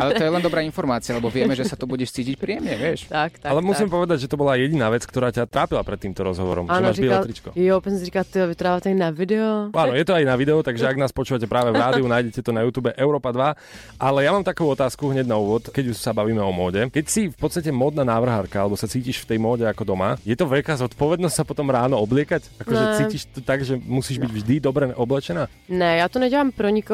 Ale 0.00 0.14
to 0.14 0.22
je 0.22 0.30
len 0.30 0.42
dobrá 0.46 0.62
informácia, 0.62 1.10
lebo 1.18 1.26
vieme, 1.34 1.58
že 1.58 1.66
sa 1.66 1.74
to 1.74 1.90
budeš 1.90 2.14
cítiť 2.14 2.38
príjemne, 2.38 2.78
vieš. 2.78 3.10
tak, 3.10 3.42
tak, 3.42 3.50
Ale 3.50 3.58
musím 3.58 3.90
tak. 3.90 3.94
povedať, 3.98 4.18
že 4.22 4.30
to 4.30 4.38
bola 4.38 4.54
jediná 4.54 4.86
vec, 4.86 5.02
ktorá 5.02 5.34
ťa 5.34 5.50
trápila 5.50 5.82
pred 5.82 5.98
týmto 5.98 6.22
rozhovorom. 6.22 6.70
že 6.70 6.78
Ano, 6.78 6.94
máš 6.94 7.02
biele 7.02 7.10
říkal, 7.10 7.24
tričko. 7.26 7.48
jo, 7.58 7.74
jsem 7.82 7.98
si 7.98 8.04
říkal, 8.06 8.24
ty 8.24 8.38
to 8.54 8.64
dáváte 8.64 8.86
i 8.90 8.94
na 8.94 9.10
video. 9.10 9.74
Áno, 9.74 9.92
je 9.98 10.04
to 10.06 10.14
aj 10.14 10.22
na 10.22 10.36
video, 10.38 10.62
takže 10.62 10.86
ak 10.86 10.94
nás 10.96 11.10
počúvate 11.10 11.50
práve 11.50 11.74
v 11.74 11.82
rádiu, 11.82 12.06
nájdete 12.06 12.38
to 12.38 12.54
na 12.54 12.62
YouTube 12.62 12.94
Európa 12.94 13.34
2. 13.34 13.98
Ale 13.98 14.18
ja 14.22 14.30
mám 14.30 14.46
takú 14.46 14.70
otázku 14.70 15.10
hneď 15.10 15.26
na 15.26 15.42
úvod, 15.42 15.74
keď 15.74 15.90
už 15.90 15.98
sa 15.98 16.14
bavíme 16.14 16.38
o 16.38 16.54
móde. 16.54 16.86
Keď 16.86 17.04
si 17.10 17.22
v 17.26 17.34
podstate 17.34 17.74
módna 17.74 18.06
návrhárka, 18.06 18.62
alebo 18.62 18.78
sa 18.78 18.86
cítiš 18.86 19.26
v 19.26 19.34
tej 19.34 19.38
móde 19.42 19.66
ako 19.66 19.82
doma, 19.84 20.14
je 20.22 20.38
to 20.38 20.46
veľká 20.46 20.78
zodpovednosť 20.78 21.34
sa 21.34 21.42
potom 21.42 21.66
ráno 21.66 21.98
obliekať? 21.98 22.62
Akože 22.62 22.84
Ne. 22.84 22.94
cítiš 23.02 23.22
to 23.26 23.40
tak, 23.40 23.64
že 23.64 23.74
musíš 23.74 24.22
byť 24.22 24.30
vždy 24.30 24.54
dobre 24.60 24.84
oblečená? 24.94 25.48
Ne, 25.68 25.96
já 25.96 26.06
to 26.08 26.18
nedělám 26.18 26.52
pro 26.52 26.68
nikoho 26.68 26.91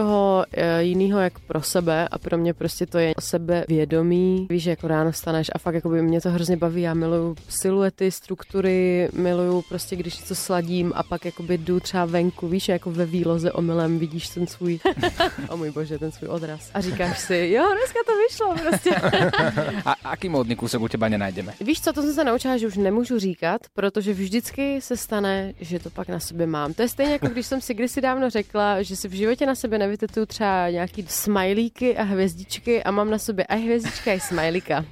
e, 0.52 0.82
jinýho 0.82 1.20
jak 1.20 1.38
pro 1.38 1.62
sebe 1.62 2.08
a 2.08 2.18
pro 2.18 2.38
mě 2.38 2.54
prostě 2.54 2.86
to 2.86 2.98
je 2.98 3.12
sebevědomí. 3.20 4.46
Víš, 4.50 4.62
že 4.62 4.70
jako 4.70 4.88
ráno 4.88 5.12
staneš 5.12 5.50
a 5.54 5.58
fakt 5.58 5.74
jakoby 5.74 6.02
mě 6.02 6.20
to 6.20 6.30
hrozně 6.30 6.56
baví. 6.56 6.82
Já 6.82 6.94
miluju 6.94 7.36
siluety, 7.48 8.10
struktury, 8.10 9.08
miluju 9.12 9.62
prostě, 9.68 9.96
když 9.96 10.18
něco 10.18 10.34
sladím 10.34 10.92
a 10.94 11.02
pak 11.02 11.24
jakoby 11.24 11.58
jdu 11.58 11.80
třeba 11.80 12.04
venku, 12.04 12.48
víš, 12.48 12.68
jako 12.68 12.90
ve 12.90 13.06
výloze 13.06 13.52
omylem 13.52 13.98
vidíš 13.98 14.28
ten 14.28 14.46
svůj, 14.46 14.80
o 15.48 15.56
můj 15.56 15.70
bože, 15.70 15.98
ten 15.98 16.12
svůj 16.12 16.28
odraz. 16.28 16.70
A 16.74 16.80
říkáš 16.80 17.18
si, 17.18 17.50
jo, 17.52 17.64
dneska 17.72 17.98
to 18.06 18.12
vyšlo 18.28 18.68
prostě. 18.68 18.90
A 19.84 19.94
aký 20.04 20.28
módny 20.28 20.56
kúsok 20.56 20.82
u 20.82 20.88
teba 20.88 21.08
nenájdeme? 21.08 21.54
Víš 21.60 21.80
co, 21.80 21.92
to 21.92 22.02
jsem 22.02 22.14
se 22.14 22.24
naučila, 22.24 22.56
že 22.56 22.66
už 22.66 22.76
nemůžu 22.76 23.18
říkat, 23.18 23.60
protože 23.74 24.12
vždycky 24.12 24.80
se 24.80 24.96
stane, 24.96 25.52
že 25.60 25.78
to 25.78 25.90
pak 25.90 26.08
na 26.08 26.20
sebe 26.20 26.46
mám. 26.46 26.74
To 26.74 26.82
je 26.82 26.88
stejně 26.88 27.12
jako 27.12 27.26
když 27.26 27.46
jsem 27.46 27.60
si 27.60 27.74
kdysi 27.74 28.00
dávno 28.00 28.30
řekla, 28.30 28.82
že 28.82 28.96
si 28.96 29.08
v 29.08 29.12
životě 29.12 29.46
na 29.46 29.54
sebe 29.54 29.77
nevytetuju 29.78 30.26
třeba 30.26 30.70
nějaký 30.70 31.04
smajlíky 31.08 31.96
a 31.96 32.02
hvězdičky 32.02 32.82
a 32.82 32.90
mám 32.90 33.10
na 33.10 33.18
sobě 33.18 33.44
aj 33.46 33.62
hvězdička, 33.64 34.10
aj 34.10 34.20
smajlíka. 34.20 34.84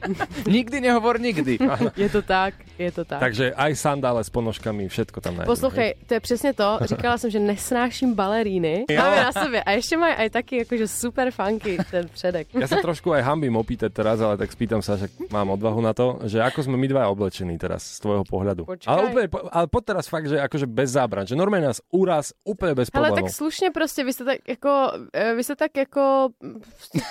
Nikdy 0.46 0.81
nehovor 0.81 1.20
nikdy. 1.20 1.59
je 1.96 2.09
to 2.09 2.22
tak, 2.22 2.55
je 2.79 2.93
to 2.93 3.05
tak. 3.05 3.21
Takže 3.21 3.55
aj 3.55 3.73
sandále 3.77 4.25
s 4.25 4.31
ponožkami, 4.31 4.89
všetko 4.89 5.21
tam 5.21 5.37
nájdeme. 5.37 5.51
Poslouchej, 5.53 5.95
to 6.07 6.15
je 6.15 6.21
přesně 6.21 6.53
to. 6.55 6.79
Říkala 6.85 7.19
jsem, 7.19 7.31
že 7.31 7.39
nesnáším 7.41 8.15
baleríny. 8.15 8.85
Máme 8.97 9.17
na 9.17 9.33
sobě. 9.33 9.62
A 9.62 9.71
ještě 9.71 9.97
mají 9.97 10.15
aj 10.15 10.31
taky 10.31 10.57
jakože 10.57 10.89
super 10.89 11.31
funky 11.31 11.79
ten 11.91 12.09
předek. 12.09 12.47
Ja 12.55 12.69
sa 12.69 12.81
trošku 12.81 13.12
aj 13.12 13.23
hambím 13.23 13.57
opýtať 13.57 13.93
teraz, 13.93 14.21
ale 14.21 14.37
tak 14.37 14.53
spýtam 14.53 14.81
sa, 14.83 14.97
že 14.97 15.09
mám 15.31 15.51
odvahu 15.53 15.81
na 15.81 15.93
to, 15.93 16.21
že 16.25 16.41
ako 16.43 16.62
sme 16.69 16.77
my 16.77 16.87
dva 16.89 17.09
oblečení 17.09 17.59
teraz 17.59 17.83
z 17.97 17.99
tvojho 18.01 18.25
pohľadu. 18.25 18.65
Počkaj. 18.65 18.89
Ale 18.89 19.01
úplne, 19.11 19.27
ale 19.53 19.67
poď 19.67 19.83
teraz 19.85 20.05
fakt, 20.09 20.27
že 20.29 20.41
akože 20.41 20.67
bez 20.67 20.91
zábran, 20.97 21.27
že 21.27 21.37
normálne 21.37 21.69
nás 21.73 21.81
úraz 21.93 22.33
úplne 22.45 22.75
bez 22.75 22.89
Ale 22.93 23.11
problémov. 23.12 23.29
tak 23.29 23.35
slušně 23.35 23.71
prostě, 23.71 24.05
vy 24.05 24.12
jste 24.12 24.25
tak 24.25 24.39
jako, 24.49 24.73
eh, 25.12 25.35
vy 25.35 25.45
jste 25.45 25.57
tak 25.57 25.77
jako 25.77 26.29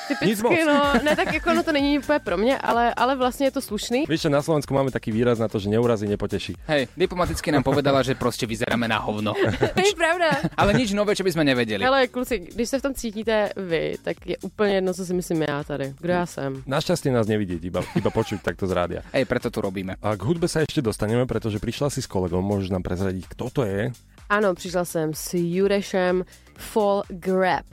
typicky, 0.08 0.66
no, 0.66 0.94
ne 1.04 1.16
tak 1.16 1.34
jako, 1.34 1.54
no 1.54 1.64
to 1.64 1.72
není 1.72 2.00
úplně 2.00 2.20
pro 2.20 2.38
mě, 2.38 2.58
ale, 2.58 2.94
ale 2.94 3.16
vlastně 3.16 3.48
je 3.48 3.52
to 3.52 3.62
slušný. 3.62 4.06
Že 4.10 4.30
na 4.30 4.42
Slovensku 4.42 4.74
máme 4.74 4.92
taký 4.92 5.12
výraz 5.12 5.40
na 5.40 5.48
to, 5.48 5.55
že 5.60 5.70
neurazí, 5.70 6.08
nepoteší. 6.08 6.56
Hej, 6.68 6.88
diplomaticky 6.98 7.52
nám 7.52 7.64
povedala, 7.64 8.04
že 8.04 8.16
proste 8.16 8.46
vyzeráme 8.46 8.88
na 8.88 8.98
hovno. 9.00 9.34
To 9.76 9.82
je 9.82 9.96
pravda. 9.98 10.40
Ale 10.58 10.74
nič 10.74 10.94
nové, 10.96 11.16
čo 11.16 11.24
by 11.24 11.32
sme 11.32 11.44
nevedeli. 11.44 11.84
Ale 11.86 12.08
kluci, 12.08 12.40
když 12.40 12.70
se 12.70 12.80
v 12.80 12.82
tom 12.82 12.94
cítíte 12.94 13.50
vy, 13.58 13.96
tak 14.04 14.18
je 14.26 14.38
úplně 14.42 14.74
jedno, 14.76 14.94
co 14.94 15.06
si 15.06 15.14
myslím 15.14 15.42
já 15.42 15.64
tady. 15.64 15.94
Kdo 16.00 16.14
já 16.14 16.26
jsem. 16.26 16.64
Našťastie 16.66 17.12
nás 17.12 17.28
nevidieť, 17.28 17.62
iba, 17.64 17.82
iba 17.96 18.10
počuť 18.10 18.42
takto 18.42 18.68
z 18.68 18.72
rádia. 18.72 19.02
Hej, 19.14 19.26
preto 19.26 19.52
tu 19.52 19.62
robíme. 19.62 19.96
A 20.02 20.16
k 20.16 20.22
hudbe 20.24 20.48
sa 20.48 20.64
ešte 20.64 20.82
dostaneme, 20.82 21.26
pretože 21.26 21.60
prišla 21.60 21.90
si 21.90 22.00
s 22.02 22.08
kolegom, 22.08 22.44
môžeš 22.44 22.72
nám 22.72 22.84
prezradiť, 22.84 23.26
kto 23.32 23.46
to 23.52 23.62
je? 23.66 23.92
Ano, 24.30 24.56
přišla 24.56 24.86
jsem 24.86 25.14
s 25.14 25.34
Jurešem 25.34 26.26
Fall 26.58 27.04
Grab. 27.10 27.66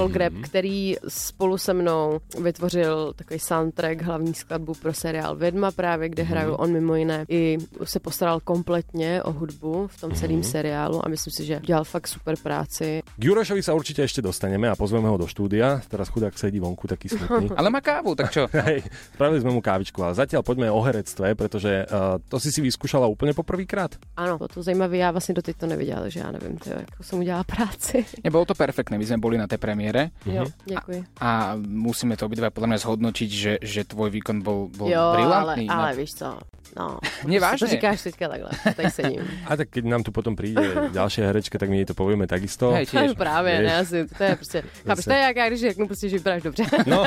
Fall 0.00 0.08
Grab, 0.08 0.32
který 0.42 0.96
spolu 1.08 1.58
se 1.58 1.74
mnou 1.74 2.20
vytvořil 2.42 3.12
takový 3.16 3.40
soundtrack, 3.40 4.02
hlavní 4.02 4.34
skladbu 4.34 4.74
pro 4.74 4.92
seriál 4.92 5.36
Vědma 5.36 5.70
právě, 5.70 6.08
kde 6.08 6.22
hraju 6.22 6.54
on 6.54 6.72
mimo 6.72 6.94
jiné. 6.94 7.24
I 7.28 7.58
se 7.84 8.00
postaral 8.00 8.40
kompletně 8.40 9.22
o 9.22 9.32
hudbu 9.32 9.86
v 9.86 10.00
tom 10.00 10.12
celém 10.12 10.42
seriálu 10.42 11.06
a 11.06 11.08
myslím 11.08 11.32
si, 11.36 11.44
že 11.44 11.60
dělal 11.64 11.84
fakt 11.84 12.08
super 12.08 12.36
práci. 12.42 13.02
K 13.18 13.24
Jurešovi 13.24 13.60
sa 13.60 13.76
určite 13.76 14.00
ešte 14.08 14.24
dostaneme 14.24 14.72
a 14.72 14.78
pozveme 14.78 15.04
ho 15.04 15.20
do 15.20 15.28
štúdia. 15.28 15.84
Teraz 15.84 16.08
chudák 16.08 16.32
sedí 16.32 16.56
vonku 16.56 16.88
taký 16.88 17.12
smutný. 17.12 17.52
Ale 17.60 17.68
má 17.68 17.84
kávu, 17.84 18.16
tak 18.16 18.32
čo? 18.32 18.48
Hej, 18.66 18.88
spravili 19.12 19.44
sme 19.44 19.52
mu 19.52 19.60
kávičku, 19.60 20.00
ale 20.00 20.16
zatiaľ 20.16 20.40
poďme 20.40 20.72
o 20.72 20.80
herectve, 20.80 21.36
pretože 21.36 21.84
uh, 21.84 22.16
to 22.32 22.40
si 22.40 22.48
si 22.48 22.64
vyskúšala 22.64 23.04
úplne 23.04 23.36
poprvýkrát. 23.36 24.00
Ano, 24.16 24.40
bylo 24.40 24.48
to 24.48 24.62
zajímavé, 24.62 24.96
já 24.96 25.10
vlastně 25.10 25.34
doteď 25.34 25.56
to 25.56 25.66
neviděla, 25.66 26.00
takže 26.00 26.20
já 26.20 26.30
nevím, 26.30 26.56
tyjo, 26.56 26.76
jako 26.78 27.02
jsem 27.02 27.18
udělala 27.18 27.44
práci. 27.44 28.04
Nebolo 28.24 28.44
to 28.44 28.54
perfektné, 28.54 28.98
my 28.98 29.06
sme 29.06 29.18
boli 29.18 29.34
na 29.34 29.50
tej 29.50 29.58
premiére 29.58 29.89
Jo, 30.26 30.44
děkuji. 30.64 31.04
a 31.20 31.54
musíme 31.58 32.16
to 32.16 32.26
obidva 32.26 32.50
podľa 32.50 32.68
mňa 32.74 32.78
zhodnotiť, 32.78 33.30
že, 33.30 33.52
že 33.62 33.84
tvoj 33.84 34.10
výkon 34.10 34.42
bol, 34.42 34.70
bol 34.70 34.88
Jo, 34.88 35.00
ale, 35.00 35.16
brilantný. 35.16 35.66
ale 35.68 35.88
No, 35.92 35.96
víš 35.98 36.12
co, 36.14 36.28
no. 36.76 36.86
Nie, 37.30 37.40
vážne. 37.40 37.66
To 37.66 37.72
říkáš 37.74 38.02
teďka 38.02 38.28
takhle, 38.28 38.50
tady 38.76 38.90
sedím. 38.90 39.20
A 39.50 39.56
tak 39.56 39.68
keď 39.70 39.84
nám 39.84 40.02
tu 40.02 40.10
potom 40.12 40.36
príde 40.36 40.62
ďalšia 40.94 41.26
herečka, 41.26 41.58
tak 41.58 41.68
my 41.70 41.82
jej 41.82 41.88
to 41.90 41.94
povieme 41.98 42.26
takisto. 42.30 42.70
Hej, 42.72 42.86
tiež. 42.86 43.18
Právě, 43.18 43.62
ne, 43.62 43.72
asi, 43.82 44.06
to 44.06 44.22
je 44.24 44.36
prostě, 44.36 44.58
chápeš, 44.86 45.04
to 45.04 45.12
je 45.12 45.18
jak 45.18 45.36
když 45.48 45.60
řeknu 45.60 45.86
prostě, 45.86 46.08
že 46.08 46.16
vypadáš 46.16 46.42
dobře. 46.42 46.64
No, 46.86 47.04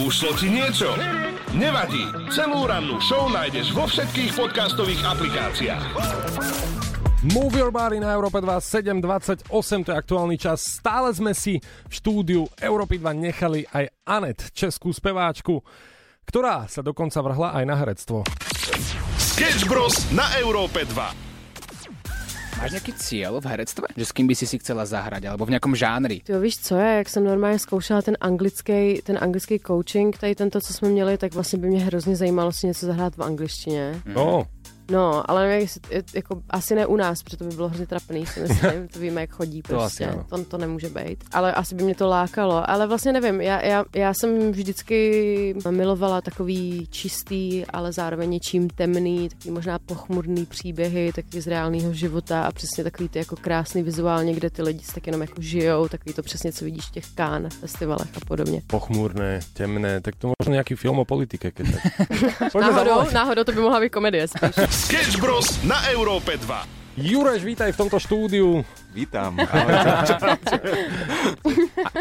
Ušlo 0.00 0.32
ti 0.36 0.50
niečo? 0.50 0.90
Nevadí. 1.54 2.02
Celú 2.30 2.66
rannú 2.66 2.98
show 3.02 3.26
nájdeš 3.30 3.74
vo 3.74 3.86
všetkých 3.86 4.34
podcastových 4.38 5.02
aplikáciách. 5.02 6.89
Move 7.20 7.60
Your 7.60 7.68
Body 7.68 8.00
na 8.00 8.16
Európe 8.16 8.40
2, 8.40 8.48
7.28, 8.64 9.44
to 9.84 9.92
je 9.92 9.96
aktuálny 10.00 10.40
čas. 10.40 10.64
Stále 10.64 11.12
sme 11.12 11.36
si 11.36 11.60
v 11.60 11.92
štúdiu 11.92 12.48
Európy 12.56 12.96
2 12.96 13.12
nechali 13.12 13.68
aj 13.68 13.92
Anet, 14.08 14.48
českú 14.56 14.88
speváčku, 14.88 15.60
ktorá 16.24 16.64
sa 16.64 16.80
dokonca 16.80 17.20
vrhla 17.20 17.52
aj 17.60 17.64
na 17.68 17.76
herectvo. 17.76 18.24
Sketch 19.20 19.68
Bros. 19.68 20.08
na 20.16 20.32
Európe 20.40 20.88
2. 20.88 20.96
Máš 22.56 22.72
nejaký 22.80 22.92
cieľ 22.96 23.36
v 23.36 23.52
herectve? 23.52 23.92
Že 24.00 24.04
s 24.08 24.12
kým 24.16 24.24
by 24.24 24.34
si 24.40 24.48
si 24.48 24.56
chcela 24.56 24.88
zahrať, 24.88 25.28
alebo 25.28 25.44
v 25.44 25.60
nejakom 25.60 25.76
žánri? 25.76 26.24
Ty 26.24 26.40
víš 26.40 26.64
co 26.64 26.80
je, 26.80 27.04
jak 27.04 27.08
jsem 27.08 27.24
normálně 27.24 27.58
zkoušela 27.60 28.02
ten 28.02 28.16
anglický, 28.20 29.04
ten 29.04 29.20
anglický 29.20 29.60
coaching, 29.60 30.16
tady 30.16 30.34
tento, 30.34 30.60
co 30.60 30.72
jsme 30.72 30.88
měli, 30.88 31.18
tak 31.20 31.34
vlastně 31.34 31.58
by 31.58 31.68
mě 31.68 31.84
hrozně 31.84 32.16
zajímalo 32.16 32.52
si 32.52 32.66
něco 32.66 32.86
zahrát 32.86 33.16
v 33.16 33.22
angličtině. 33.22 34.00
No, 34.08 34.44
No, 34.90 35.30
ale 35.30 35.48
nevím, 35.48 35.68
jako, 36.14 36.42
asi 36.50 36.74
ne 36.74 36.86
u 36.86 36.96
nás, 36.96 37.22
protože 37.22 37.36
to 37.36 37.44
by 37.44 37.54
bylo 37.54 37.68
hrozně 37.68 37.86
trapný, 37.86 38.26
si 38.26 38.40
myslím, 38.40 38.88
to 38.92 38.98
víme, 38.98 39.20
jak 39.20 39.30
chodí 39.30 39.62
To 39.62 39.68
prostě, 39.68 40.04
asi 40.06 40.14
ano. 40.14 40.24
to, 40.28 40.44
to 40.44 40.58
nemůže 40.58 40.88
být. 40.88 41.24
Ale 41.32 41.52
asi 41.54 41.74
by 41.74 41.84
mě 41.84 41.94
to 41.94 42.08
lákalo, 42.08 42.70
ale 42.70 42.86
vlastně 42.86 43.12
nevím, 43.12 43.40
já, 43.40 43.66
já, 43.66 43.84
já 43.94 44.14
jsem 44.14 44.52
vždycky 44.52 45.54
milovala 45.70 46.20
takový 46.20 46.86
čistý, 46.90 47.64
ale 47.66 47.92
zároveň 47.92 48.30
něčím 48.30 48.70
temný, 48.70 49.28
takový 49.28 49.50
možná 49.50 49.78
pochmurný 49.78 50.46
příběhy, 50.46 51.12
takový 51.12 51.40
z 51.40 51.46
reálného 51.46 51.92
života 51.92 52.42
a 52.42 52.52
přesně 52.52 52.84
takový 52.84 53.08
ty 53.08 53.18
jako 53.18 53.36
krásný 53.36 53.82
vizuálně, 53.82 54.34
kde 54.34 54.50
ty 54.50 54.62
lidi 54.62 54.84
tak 54.94 55.06
jenom 55.06 55.20
jako 55.20 55.42
žijou, 55.42 55.88
takový 55.88 56.14
to 56.14 56.22
přesně, 56.22 56.52
co 56.52 56.64
vidíš 56.64 56.84
v 56.84 56.90
těch 56.90 57.04
Kán 57.14 57.48
festivalech 57.60 58.08
a 58.16 58.20
podobně. 58.26 58.62
pochmúrne, 58.66 59.40
temné, 59.52 60.00
tak 60.00 60.16
to 60.16 60.32
možno 60.38 60.54
nejaký 60.56 60.74
film 60.76 60.98
o 60.98 61.04
politike, 61.04 61.50
keď 61.50 61.66
tak. 61.74 61.82
Náhodou, 62.60 63.06
náhodou 63.12 63.44
to 63.44 63.52
by 63.52 63.60
mohla 63.60 63.80
být 63.80 63.90
komedie 63.92 64.28
spíš. 64.28 64.56
Sketch 64.80 65.20
Bros. 65.20 65.60
na 65.60 65.76
Európe 65.92 66.40
2. 66.40 66.96
Jureš, 66.96 67.44
vítaj 67.44 67.76
v 67.76 67.84
tomto 67.84 68.00
štúdiu. 68.00 68.64
Vítam. 68.90 69.38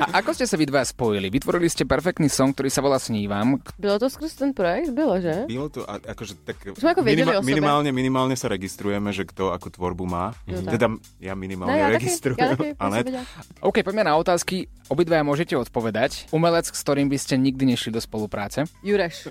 A 0.09 0.19
ako 0.19 0.33
ste 0.33 0.49
sa 0.49 0.57
vy 0.57 0.65
dva 0.65 0.81
spojili? 0.81 1.29
Vytvorili 1.29 1.69
ste 1.69 1.85
perfektný 1.85 2.27
song, 2.27 2.51
ktorý 2.51 2.69
sa 2.69 2.81
volá 2.81 2.97
Snívam. 2.97 3.61
Bylo 3.77 4.01
to 4.01 4.09
skrz 4.09 4.33
ten 4.35 4.51
projekt? 4.51 4.91
Bylo, 4.91 5.21
že? 5.21 5.45
Bylo 5.45 5.69
to 5.69 5.85
a, 5.85 6.01
akože 6.01 6.33
tak... 6.43 6.57
Sme 6.75 6.91
ako 6.91 7.05
sebe. 7.05 7.45
minimálne, 7.45 7.89
minimálne 7.93 8.35
sa 8.35 8.49
registrujeme, 8.49 9.13
že 9.13 9.23
kto 9.23 9.53
akú 9.53 9.69
tvorbu 9.69 10.03
má. 10.09 10.33
Jo, 10.49 10.65
tak. 10.65 10.75
Teda 10.75 10.87
ja 11.21 11.33
minimálne 11.37 11.77
No, 11.77 11.79
ja 11.79 11.87
registrujem. 11.93 12.41
ja 12.41 12.57
taky, 12.57 12.67
ja 12.73 12.81
ale 12.81 12.95
vedela. 13.05 13.23
OK, 13.61 13.77
poďme 13.85 14.03
na 14.09 14.13
otázky. 14.17 14.65
Obidvaja 14.89 15.21
môžete 15.21 15.53
odpovedať. 15.53 16.25
Umelec, 16.33 16.65
s 16.65 16.81
ktorým 16.81 17.13
by 17.13 17.17
ste 17.21 17.37
nikdy 17.37 17.69
nešli 17.69 17.93
do 17.93 18.01
spolupráce. 18.01 18.65
Jureš. 18.81 19.29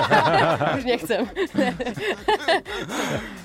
Už 0.76 0.84
nechcem. 0.84 1.24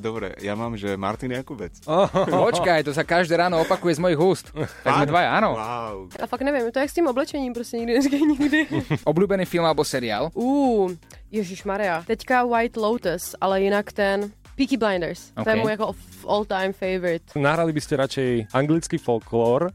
dobre, 0.03 0.35
ja 0.43 0.59
mám, 0.59 0.75
že 0.75 0.99
Martin 0.99 1.31
Jakubec. 1.31 1.79
Počkaj, 2.27 2.83
to 2.83 2.91
sa 2.91 3.07
každé 3.29 3.45
ráno 3.45 3.61
opakuje 3.61 3.93
z 3.93 4.01
mojich 4.01 4.17
úst. 4.17 4.49
Tak 4.83 4.89
sme 4.97 5.05
dvaja, 5.05 5.37
áno. 5.37 5.53
Wow. 5.53 5.97
A 6.17 6.25
fakt 6.25 6.41
nevím, 6.41 6.73
to 6.73 6.81
je 6.81 6.89
s 6.89 6.93
tím 6.97 7.05
oblečením, 7.07 7.53
prostě 7.53 7.77
nikdy 7.77 7.93
neříkej 7.93 8.21
nikdy. 8.33 8.59
Obľúbený 9.05 9.45
film 9.45 9.69
alebo 9.69 9.85
seriál? 9.85 10.33
Uh, 10.33 10.89
Ježíš 11.29 11.61
Maria. 11.63 12.01
Teďka 12.01 12.41
White 12.49 12.73
Lotus, 12.81 13.37
ale 13.37 13.61
jinak 13.61 13.93
ten 13.93 14.33
Peaky 14.57 14.77
Blinders. 14.81 15.29
To 15.37 15.45
je 15.49 15.55
Ok. 15.55 15.61
můj 15.61 15.71
jako 15.71 15.85
all-time 16.27 16.73
favorite. 16.73 17.39
Nahrali 17.39 17.69
by 17.69 17.81
ste 17.85 18.01
radšej 18.01 18.29
anglický 18.49 18.97
folklór 18.97 19.69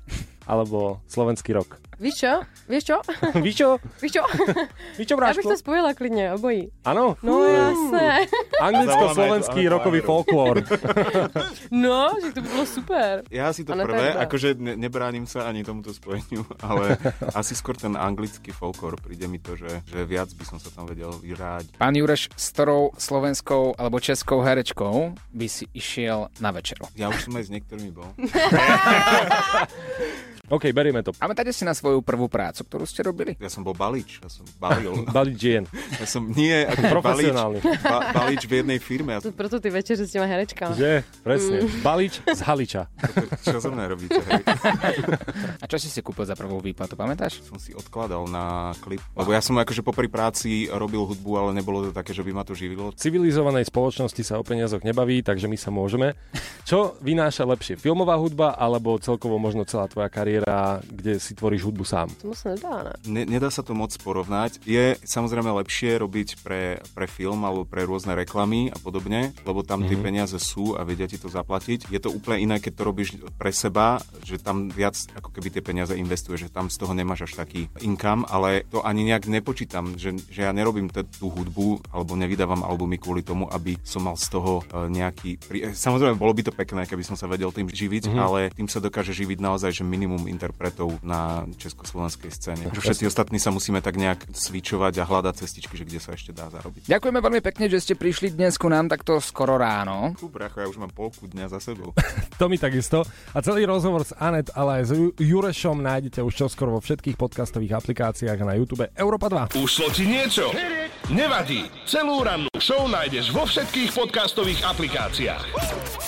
alebo 0.50 0.98
slovenský 1.06 1.54
rok. 1.54 1.78
Víš 2.00 2.14
čo? 2.26 2.33
Víš 2.68 2.85
čo? 2.85 2.96
Víš 3.44 3.54
čo? 3.57 3.68
Víš 4.02 4.12
čo? 4.18 4.22
Víš 4.98 5.07
čo, 5.09 5.14
Já 5.14 5.16
bych 5.16 5.35
Bráško? 5.37 5.48
to 5.48 5.57
spojila 5.57 5.94
klidně, 5.94 6.33
obojí. 6.33 6.70
Áno? 6.85 7.16
No 7.22 7.44
jasné. 7.44 8.26
Anglicko-slovenský 8.61 9.68
rokový 9.68 10.00
folklór. 10.00 10.62
No, 11.70 12.11
že 12.22 12.33
to 12.33 12.40
by 12.40 12.48
bylo 12.48 12.66
super. 12.66 13.22
Ja 13.30 13.50
si 13.52 13.64
to 13.64 13.72
A 13.72 13.76
ne 13.76 13.85
prvé, 13.85 14.14
teda. 14.14 14.20
akože 14.26 14.48
ne, 14.59 14.72
nebránim 14.78 15.26
sa 15.26 15.48
ani 15.48 15.64
tomuto 15.64 15.90
spojeniu, 15.90 16.46
ale 16.62 16.96
asi 17.35 17.54
skôr 17.57 17.74
ten 17.74 17.96
anglický 17.98 18.54
folklór. 18.54 18.94
Príde 19.00 19.26
mi 19.26 19.42
to, 19.42 19.57
že, 19.59 19.83
že 19.88 20.07
viac 20.07 20.30
by 20.35 20.44
som 20.46 20.59
sa 20.62 20.70
tam 20.70 20.87
vedel 20.87 21.11
vyráť. 21.18 21.74
Pán 21.76 21.94
Jureš, 21.98 22.30
s 22.37 22.46
ktorou 22.54 22.94
slovenskou 22.94 23.74
alebo 23.74 23.98
českou 23.98 24.40
herečkou 24.40 25.14
by 25.35 25.46
si 25.50 25.66
išiel 25.74 26.30
na 26.38 26.54
večeru? 26.54 26.87
Ja 26.94 27.11
už 27.11 27.26
som 27.26 27.35
aj 27.35 27.44
s 27.46 27.50
niektorými 27.50 27.90
bol. 27.90 28.09
OK, 30.52 30.68
berieme 30.76 31.00
to. 31.00 31.16
Pamätáte 31.16 31.57
si 31.57 31.64
na 31.64 31.72
svoju 31.72 32.04
prvú 32.04 32.28
prácu, 32.28 32.68
ktorú 32.68 32.85
ste 32.85 33.00
robili? 33.00 33.33
Ja 33.40 33.48
som 33.48 33.64
bol 33.64 33.72
balič, 33.72 34.20
ja 34.20 34.28
som 34.28 34.44
balil. 34.61 34.92
Balič 35.16 35.37
žien. 35.40 35.64
Ja 35.96 36.04
som, 36.04 36.28
nie, 36.28 36.52
ako 36.68 36.80
balič, 36.85 36.92
Profesionálny. 36.92 37.59
ba, 37.80 37.98
balič 38.12 38.42
v 38.44 38.52
jednej 38.61 38.76
firme. 38.76 39.16
Ja 39.16 39.20
To 39.24 39.33
proto 39.33 39.57
ty 39.57 39.70
večeře 39.70 40.04
s 40.04 40.11
těma 40.12 40.26
herečkama. 40.28 40.74
Že? 40.76 41.00
Presne. 41.24 41.57
Balič 41.80 42.20
z 42.20 42.40
Haliča. 42.44 42.83
Čo 43.40 43.57
so 43.62 43.72
mnou 43.72 43.88
robíte? 43.88 44.20
Hej? 44.20 44.42
A 45.61 45.64
čo 45.70 45.80
si 45.80 45.88
si 45.88 46.04
kúpil 46.04 46.26
za 46.28 46.35
prvú 46.37 46.61
výplatu, 46.61 46.92
pamätáš? 46.98 47.40
Som 47.46 47.57
si 47.57 47.72
odkladal 47.72 48.26
na 48.28 48.74
klip. 48.85 49.00
Lebo 49.16 49.30
ja 49.33 49.40
som 49.40 49.57
akože 49.57 49.80
popri 49.80 50.11
práci 50.11 50.68
robil 50.68 51.09
hudbu, 51.09 51.30
ale 51.40 51.50
nebolo 51.57 51.88
to 51.88 51.96
také, 51.96 52.12
že 52.12 52.20
by 52.20 52.37
ma 52.37 52.44
to 52.44 52.52
živilo. 52.52 52.92
V 52.92 53.00
civilizovanej 53.00 53.70
spoločnosti 53.70 54.20
sa 54.20 54.37
o 54.37 54.44
peniazoch 54.44 54.85
nebaví, 54.85 55.24
takže 55.24 55.48
my 55.48 55.57
sa 55.57 55.72
môžeme. 55.72 56.12
Čo 56.66 56.98
vynáša 57.00 57.48
lepšie? 57.48 57.78
Filmová 57.78 58.18
hudba 58.18 58.52
alebo 58.52 58.98
celkovo 58.98 59.38
možno 59.38 59.62
celá 59.64 59.87
tvoja 59.87 60.11
kariéra, 60.11 60.33
kde 60.82 61.22
si 61.22 61.36
tvoríš 61.38 61.68
hudbu 61.70 61.84
sám? 61.86 62.08
To 62.24 62.34
moc 62.34 62.40
nedá, 62.42 62.74
ne? 62.82 62.94
Ne, 63.06 63.22
nedá 63.28 63.52
sa 63.52 63.62
to 63.62 63.76
moc 63.76 63.94
porovnať. 64.00 64.64
Je 64.66 64.98
samozrejme 65.04 65.52
lepšie 65.62 66.00
robiť 66.00 66.42
pre, 66.42 66.82
pre 66.96 67.06
film 67.06 67.46
alebo 67.46 67.62
pre 67.62 67.86
rôzne 67.86 68.18
reklamy 68.18 68.74
a 68.74 68.78
podobne, 68.80 69.30
lebo 69.46 69.62
tam 69.62 69.84
tie 69.84 69.94
peniaze 70.00 70.34
sú 70.40 70.74
a 70.74 70.82
vedia 70.82 71.06
ti 71.06 71.20
to 71.20 71.28
zaplatiť. 71.28 71.92
Je 71.92 72.00
to 72.00 72.10
úplne 72.10 72.40
iné, 72.50 72.56
keď 72.58 72.72
to 72.80 72.82
robíš 72.82 73.08
pre 73.36 73.52
seba, 73.54 74.00
že 74.24 74.40
tam 74.40 74.72
viac 74.72 74.96
ako 75.14 75.30
keby 75.30 75.48
tie 75.54 75.62
peniaze 75.62 75.92
investuješ, 75.94 76.48
že 76.48 76.54
tam 76.54 76.72
z 76.72 76.80
toho 76.80 76.96
nemáš 76.96 77.28
až 77.28 77.44
taký 77.44 77.68
income, 77.84 78.24
ale 78.26 78.64
to 78.72 78.80
ani 78.80 79.04
nejak 79.04 79.28
nepočítam, 79.28 79.94
že, 80.00 80.16
že 80.32 80.48
ja 80.48 80.52
nerobím 80.56 80.88
t- 80.88 81.04
tú 81.04 81.28
hudbu 81.28 81.92
alebo 81.92 82.16
nevydávam 82.16 82.64
albumy 82.64 82.96
kvôli 82.96 83.20
tomu, 83.20 83.44
aby 83.52 83.76
som 83.84 84.08
mal 84.08 84.16
z 84.16 84.32
toho 84.32 84.64
e, 84.64 84.88
nejaký... 84.88 85.36
Prí... 85.44 85.58
e, 85.68 85.76
Samozrejme, 85.76 86.16
bolo 86.16 86.32
by 86.32 86.42
to 86.48 86.52
pekné, 86.56 86.88
keby 86.88 87.04
som 87.04 87.18
sa 87.18 87.28
vedel 87.28 87.52
tým 87.52 87.68
živiť, 87.68 88.16
ale 88.16 88.48
tým 88.54 88.70
sa 88.70 88.80
dokáže 88.80 89.12
živiť 89.12 89.38
naozaj, 89.42 89.70
že 89.76 89.84
minimum 89.84 90.23
interpretov 90.26 90.96
na 91.00 91.44
československej 91.56 92.30
scéne. 92.30 92.64
Že 92.70 92.80
všetci 92.80 93.04
ostatní 93.06 93.38
sa 93.38 93.50
musíme 93.50 93.80
tak 93.80 93.96
nejak 93.96 94.28
svičovať 94.30 95.00
a 95.00 95.04
hľadať 95.04 95.34
cestičky, 95.44 95.74
že 95.76 95.84
kde 95.84 96.00
sa 96.00 96.12
ešte 96.12 96.30
dá 96.30 96.48
zarobiť. 96.48 96.87
Ďakujeme 96.88 97.18
veľmi 97.18 97.40
pekne, 97.40 97.66
že 97.68 97.80
ste 97.80 97.94
prišli 97.94 98.32
dnes 98.32 98.56
ku 98.56 98.68
nám 98.68 98.88
takto 98.88 99.18
skoro 99.18 99.56
ráno. 99.56 100.12
Fú, 100.16 100.28
bracho, 100.28 100.60
ja 100.60 100.68
už 100.68 100.78
mám 100.78 100.90
polku 100.90 101.26
dňa 101.26 101.48
za 101.48 101.60
sebou. 101.60 101.92
To 102.34 102.50
mi 102.50 102.58
takisto. 102.58 103.06
A 103.30 103.38
celý 103.46 103.62
rozhovor 103.62 104.02
s 104.02 104.10
Anet, 104.18 104.50
ale 104.58 104.82
aj 104.82 104.84
s 104.84 104.90
Ju- 104.90 105.14
Jurešom 105.14 105.78
nájdete 105.78 106.18
už 106.18 106.34
čoskoro 106.34 106.74
vo 106.74 106.80
všetkých 106.82 107.14
podcastových 107.14 107.78
aplikáciách 107.78 108.34
a 108.34 108.48
na 108.50 108.58
YouTube 108.58 108.90
Europa 108.98 109.54
2. 109.54 109.62
Ušlo 109.62 109.87
ti 109.94 110.02
niečo? 110.02 110.50
Nevadí. 111.14 111.70
Celú 111.87 112.26
rannú 112.26 112.50
show 112.58 112.90
nájdeš 112.90 113.30
vo 113.30 113.46
všetkých 113.46 113.94
podcastových 113.94 114.66
aplikáciách. 114.66 116.03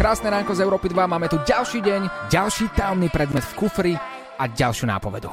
Krásne 0.00 0.32
ránko 0.32 0.56
z 0.56 0.64
Európy 0.64 0.88
2, 0.88 0.96
máme 1.04 1.28
tu 1.28 1.36
ďalší 1.44 1.84
deň, 1.84 2.32
ďalší 2.32 2.72
tajomný 2.72 3.12
predmet 3.12 3.44
v 3.44 3.52
kufri 3.52 3.92
a 4.40 4.48
ďalšiu 4.48 4.88
nápovedu. 4.88 5.28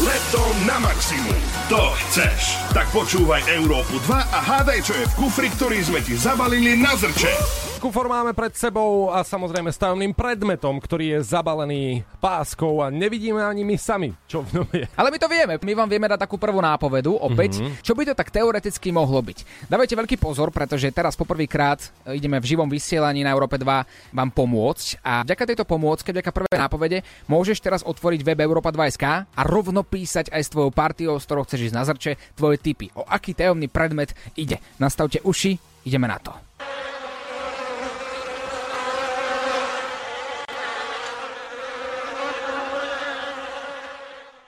Leto 0.00 0.42
na 0.64 0.80
maximum. 0.80 1.36
To 1.68 1.92
chceš. 2.08 2.56
Tak 2.72 2.88
počúvaj 2.96 3.44
Európu 3.52 4.00
2 4.08 4.16
a 4.16 4.38
hádaj, 4.40 4.80
čo 4.88 4.96
je 4.96 5.04
v 5.04 5.16
kufri, 5.20 5.52
ktorý 5.52 5.76
sme 5.84 6.00
ti 6.00 6.16
zabalili 6.16 6.72
na 6.80 6.96
zrče. 6.96 7.63
Kufor 7.84 8.08
máme 8.08 8.32
pred 8.32 8.56
sebou 8.56 9.12
a 9.12 9.20
samozrejme 9.20 9.68
s 9.68 9.76
tajomným 9.76 10.16
predmetom, 10.16 10.80
ktorý 10.80 11.20
je 11.20 11.36
zabalený 11.36 12.00
páskou 12.16 12.80
a 12.80 12.88
nevidíme 12.88 13.44
ani 13.44 13.60
my 13.60 13.76
sami, 13.76 14.08
čo 14.24 14.40
v 14.40 14.56
ňom 14.56 14.68
je. 14.72 14.88
Ale 14.96 15.12
my 15.12 15.20
to 15.20 15.28
vieme, 15.28 15.60
my 15.60 15.72
vám 15.76 15.92
vieme 15.92 16.08
dať 16.08 16.24
takú 16.24 16.40
prvú 16.40 16.64
nápovedu, 16.64 17.12
opäť, 17.12 17.60
čo 17.84 17.92
by 17.92 18.08
to 18.08 18.16
tak 18.16 18.32
teoreticky 18.32 18.88
mohlo 18.88 19.20
byť. 19.20 19.68
Dávajte 19.68 20.00
veľký 20.00 20.16
pozor, 20.16 20.48
pretože 20.48 20.88
teraz 20.96 21.12
poprvýkrát 21.12 21.76
e, 22.08 22.16
ideme 22.16 22.40
v 22.40 22.56
živom 22.56 22.72
vysielaní 22.72 23.20
na 23.20 23.36
Európe 23.36 23.60
2 23.60 24.16
vám 24.16 24.30
pomôcť 24.32 25.04
a 25.04 25.20
vďaka 25.20 25.44
tejto 25.52 25.68
pomôcke, 25.68 26.08
vďaka 26.08 26.32
prvej 26.32 26.56
nápovede, 26.56 27.04
môžeš 27.28 27.60
teraz 27.60 27.84
otvoriť 27.84 28.24
web 28.24 28.40
Europa 28.48 28.72
2.sk 28.72 29.28
a 29.28 29.40
rovno 29.44 29.84
písať 29.84 30.32
aj 30.32 30.40
s 30.40 30.48
tvojou 30.56 30.72
partiou, 30.72 31.20
s 31.20 31.28
ktorou 31.28 31.44
chceš 31.44 31.68
ísť 31.68 31.76
na 31.76 31.84
zrče, 31.84 32.16
tvoje 32.32 32.56
tipy. 32.64 32.88
O 32.96 33.04
aký 33.04 33.36
tajomný 33.36 33.68
predmet 33.68 34.16
ide. 34.40 34.56
Nastavte 34.80 35.20
uši, 35.20 35.84
ideme 35.84 36.08
na 36.08 36.16
to. 36.16 36.32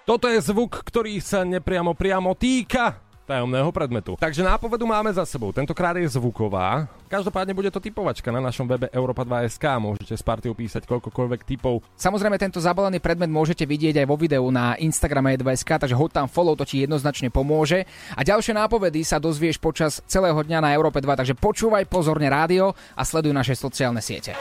Toto 0.06 0.30
je 0.30 0.38
zvuk, 0.38 0.86
ktorý 0.86 1.18
sa 1.18 1.42
nepriamo 1.42 1.90
priamo 1.90 2.30
týka 2.38 2.94
tajomného 3.26 3.74
predmetu. 3.74 4.14
Takže 4.14 4.38
nápovedu 4.38 4.86
máme 4.86 5.10
za 5.10 5.26
sebou. 5.26 5.50
Tentokrát 5.50 5.98
je 5.98 6.06
zvuková. 6.06 6.86
Každopádne 7.10 7.50
bude 7.58 7.74
to 7.74 7.82
typovačka 7.82 8.30
na 8.30 8.38
našom 8.38 8.70
webe 8.70 8.86
Europa2.sk. 8.94 9.66
Môžete 9.82 10.14
s 10.14 10.22
partiou 10.22 10.54
písať 10.54 10.86
koľkokoľvek 10.86 11.42
typov. 11.42 11.82
Samozrejme, 11.98 12.38
tento 12.38 12.62
zabalený 12.62 13.02
predmet 13.02 13.26
môžete 13.26 13.66
vidieť 13.66 13.98
aj 13.98 14.06
vo 14.06 14.14
videu 14.14 14.46
na 14.54 14.78
Instagrame 14.78 15.34
E2SK, 15.34 15.90
takže 15.90 15.98
hoď 15.98 16.22
tam 16.22 16.30
follow, 16.30 16.54
to 16.54 16.62
ti 16.62 16.86
jednoznačne 16.86 17.34
pomôže. 17.34 17.82
A 18.14 18.22
ďalšie 18.22 18.54
nápovedy 18.54 19.02
sa 19.02 19.18
dozvieš 19.18 19.58
počas 19.58 19.98
celého 20.06 20.38
dňa 20.38 20.62
na 20.62 20.70
Európe 20.70 21.02
2, 21.02 21.18
takže 21.18 21.34
počúvaj 21.34 21.82
pozorne 21.90 22.30
rádio 22.30 22.78
a 22.94 23.02
sleduj 23.02 23.34
naše 23.34 23.58
sociálne 23.58 23.98
siete. 23.98 24.38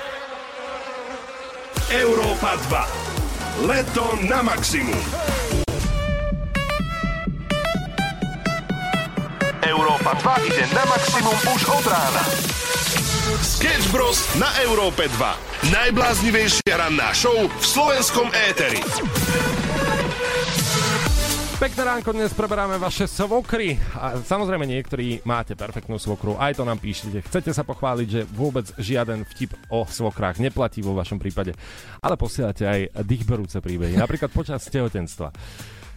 Európa 1.90 2.54
2. 2.70 3.66
Leto 3.66 4.14
na 4.30 4.46
maximum. 4.46 5.35
Európa 9.66 10.14
2 10.22 10.46
ide 10.46 10.64
na 10.78 10.86
maximum 10.86 11.34
už 11.58 11.62
od 11.74 11.86
rána. 11.90 12.22
Sketch 13.42 13.90
Bros. 13.90 14.22
na 14.38 14.46
Európe 14.62 15.10
2. 15.10 15.74
Najbláznivejšia 15.74 16.78
ranná 16.78 17.10
show 17.18 17.34
v 17.34 17.66
slovenskom 17.66 18.30
éteri. 18.30 18.78
Pekné 21.58 21.82
ránko, 21.82 22.14
dnes 22.14 22.30
preberáme 22.38 22.78
vaše 22.78 23.10
svokry. 23.10 23.74
A 23.98 24.22
samozrejme 24.22 24.70
niektorí 24.70 25.26
máte 25.26 25.58
perfektnú 25.58 25.98
svokru, 25.98 26.38
aj 26.38 26.62
to 26.62 26.64
nám 26.68 26.78
píšete. 26.78 27.26
Chcete 27.26 27.50
sa 27.50 27.66
pochváliť, 27.66 28.08
že 28.12 28.22
vôbec 28.38 28.70
žiaden 28.78 29.26
vtip 29.34 29.58
o 29.74 29.90
svokrách 29.90 30.38
neplatí 30.38 30.86
vo 30.86 30.94
vašom 30.94 31.18
prípade. 31.18 31.58
Ale 32.06 32.22
posielate 32.22 32.70
aj 32.70 33.02
dýchberúce 33.02 33.58
príbehy, 33.66 33.98
napríklad 33.98 34.30
počas 34.30 34.62
tehotenstva. 34.70 35.34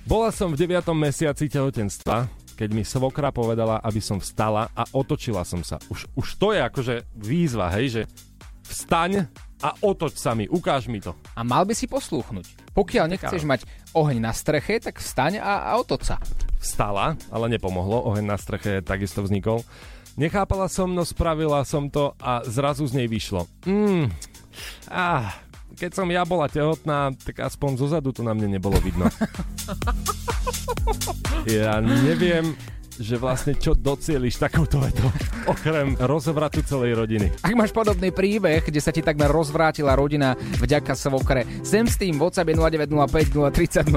Bola 0.08 0.32
som 0.32 0.56
v 0.56 0.64
9. 0.64 0.88
mesiaci 0.96 1.52
tehotenstva, 1.52 2.47
keď 2.58 2.74
mi 2.74 2.82
svokra 2.82 3.30
povedala, 3.30 3.78
aby 3.78 4.02
som 4.02 4.18
vstala 4.18 4.66
a 4.74 4.82
otočila 4.90 5.46
som 5.46 5.62
sa. 5.62 5.78
Už, 5.86 6.10
už 6.18 6.26
to 6.42 6.50
je 6.50 6.60
akože 6.66 6.94
výzva, 7.14 7.70
hej, 7.78 7.86
že 7.86 8.02
vstaň 8.66 9.30
a 9.62 9.78
otoč 9.78 10.18
sa 10.18 10.34
mi, 10.34 10.50
ukáž 10.50 10.90
mi 10.90 10.98
to. 10.98 11.14
A 11.38 11.46
mal 11.46 11.62
by 11.62 11.78
si 11.78 11.86
poslúchnuť. 11.86 12.74
Pokiaľ 12.74 13.06
nechceš 13.14 13.46
mať 13.46 13.62
oheň 13.94 14.18
na 14.18 14.34
streche, 14.34 14.82
tak 14.82 14.98
vstaň 14.98 15.38
a, 15.38 15.70
a 15.70 15.78
otoč 15.78 16.10
sa. 16.10 16.18
Vstala, 16.58 17.14
ale 17.30 17.46
nepomohlo, 17.54 18.02
oheň 18.10 18.26
na 18.26 18.34
streche 18.34 18.82
takisto 18.82 19.22
vznikol. 19.22 19.62
Nechápala 20.18 20.66
som, 20.66 20.90
no 20.90 21.06
spravila 21.06 21.62
som 21.62 21.86
to 21.86 22.10
a 22.18 22.42
zrazu 22.42 22.82
z 22.90 22.98
nej 22.98 23.06
vyšlo. 23.06 23.46
Mm, 23.62 24.10
Ah, 24.90 25.36
keď 25.78 25.90
som 25.94 26.10
ja 26.10 26.26
bola 26.26 26.50
tehotná, 26.50 27.14
tak 27.22 27.46
aspoň 27.46 27.78
zozadu 27.78 28.10
to 28.10 28.26
na 28.26 28.34
mne 28.34 28.58
nebolo 28.58 28.76
vidno. 28.82 29.06
Ja 31.48 31.80
neviem, 31.80 32.52
že 32.98 33.14
vlastne 33.16 33.54
čo 33.54 33.72
docieliš 33.78 34.42
takouto 34.42 34.82
vetou, 34.82 35.08
okrem 35.46 35.94
rozvratu 35.96 36.60
celej 36.66 36.98
rodiny. 36.98 37.30
Ak 37.40 37.54
máš 37.54 37.70
podobný 37.70 38.10
príbeh, 38.10 38.66
kde 38.66 38.80
sa 38.82 38.90
ti 38.90 39.00
takmer 39.00 39.30
rozvrátila 39.30 39.94
rodina 39.94 40.34
vďaka 40.58 40.98
svokre, 40.98 41.46
sem 41.62 41.86
s 41.86 41.96
tým 41.96 42.18
v 42.18 42.26
WhatsApp 42.26 42.50
je 42.50 42.56
0905 42.58 43.32
030 43.32 43.88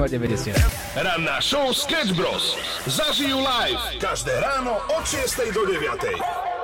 090. 0.56 0.56
Ranná 0.96 1.42
show 1.42 1.74
Sketch 1.74 2.14
Bros. 2.14 2.54
Zažijú 2.86 3.42
live 3.42 3.80
každé 3.98 4.32
ráno 4.38 4.78
od 4.96 5.04
6 5.04 5.50
do 5.50 5.66
9. 5.66 6.62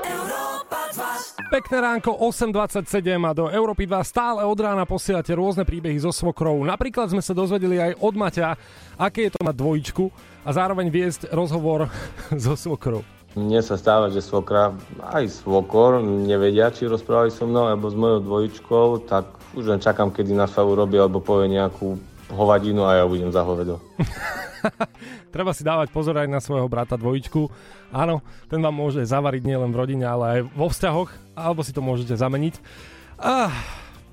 Pekné 1.49 1.81
ránko 1.81 2.13
8.27 2.29 3.25
a 3.25 3.33
do 3.33 3.49
Európy 3.49 3.89
2 3.89 4.05
stále 4.05 4.45
od 4.45 4.61
rána 4.61 4.85
posielate 4.85 5.33
rôzne 5.33 5.65
príbehy 5.65 5.97
so 5.97 6.13
svokrou. 6.13 6.61
Napríklad 6.61 7.09
sme 7.09 7.25
sa 7.25 7.33
dozvedeli 7.33 7.81
aj 7.81 8.05
od 8.05 8.15
Maťa, 8.21 8.53
aké 9.01 9.27
je 9.27 9.33
to 9.33 9.41
mať 9.41 9.57
dvojičku 9.57 10.05
a 10.45 10.51
zároveň 10.53 10.93
viesť 10.93 11.33
rozhovor 11.33 11.89
so 12.45 12.53
svokrou. 12.53 13.01
Mne 13.33 13.65
sa 13.65 13.81
stáva, 13.81 14.13
že 14.13 14.21
svokra 14.21 14.77
aj 15.09 15.41
svokor 15.41 16.05
nevedia, 16.05 16.69
či 16.69 16.85
rozprávajú 16.85 17.33
so 17.33 17.49
mnou 17.49 17.73
alebo 17.73 17.89
s 17.89 17.97
mojou 17.97 18.21
dvojičkou, 18.29 19.09
tak 19.09 19.33
už 19.57 19.73
len 19.73 19.81
čakám, 19.81 20.13
kedy 20.13 20.37
na 20.37 20.45
sa 20.45 20.61
urobí 20.61 21.01
alebo 21.01 21.25
povie 21.25 21.49
nejakú 21.49 21.97
hovadinu 22.29 22.85
a 22.85 23.01
ja 23.01 23.05
budem 23.09 23.33
za 23.33 23.41
hovedo. 23.41 23.81
Treba 25.35 25.51
si 25.55 25.63
dávať 25.67 25.93
pozor 25.93 26.19
aj 26.19 26.29
na 26.29 26.41
svojho 26.43 26.69
brata 26.71 26.99
dvojičku. 26.99 27.49
Áno, 27.93 28.21
ten 28.47 28.61
vám 28.61 28.75
môže 28.75 29.03
zavariť 29.05 29.43
nielen 29.45 29.71
v 29.73 29.81
rodine, 29.81 30.05
ale 30.05 30.25
aj 30.29 30.41
vo 30.53 30.67
vzťahoch, 30.69 31.11
alebo 31.35 31.61
si 31.65 31.73
to 31.73 31.81
môžete 31.81 32.15
zameniť. 32.15 32.55
Ah, 33.19 33.51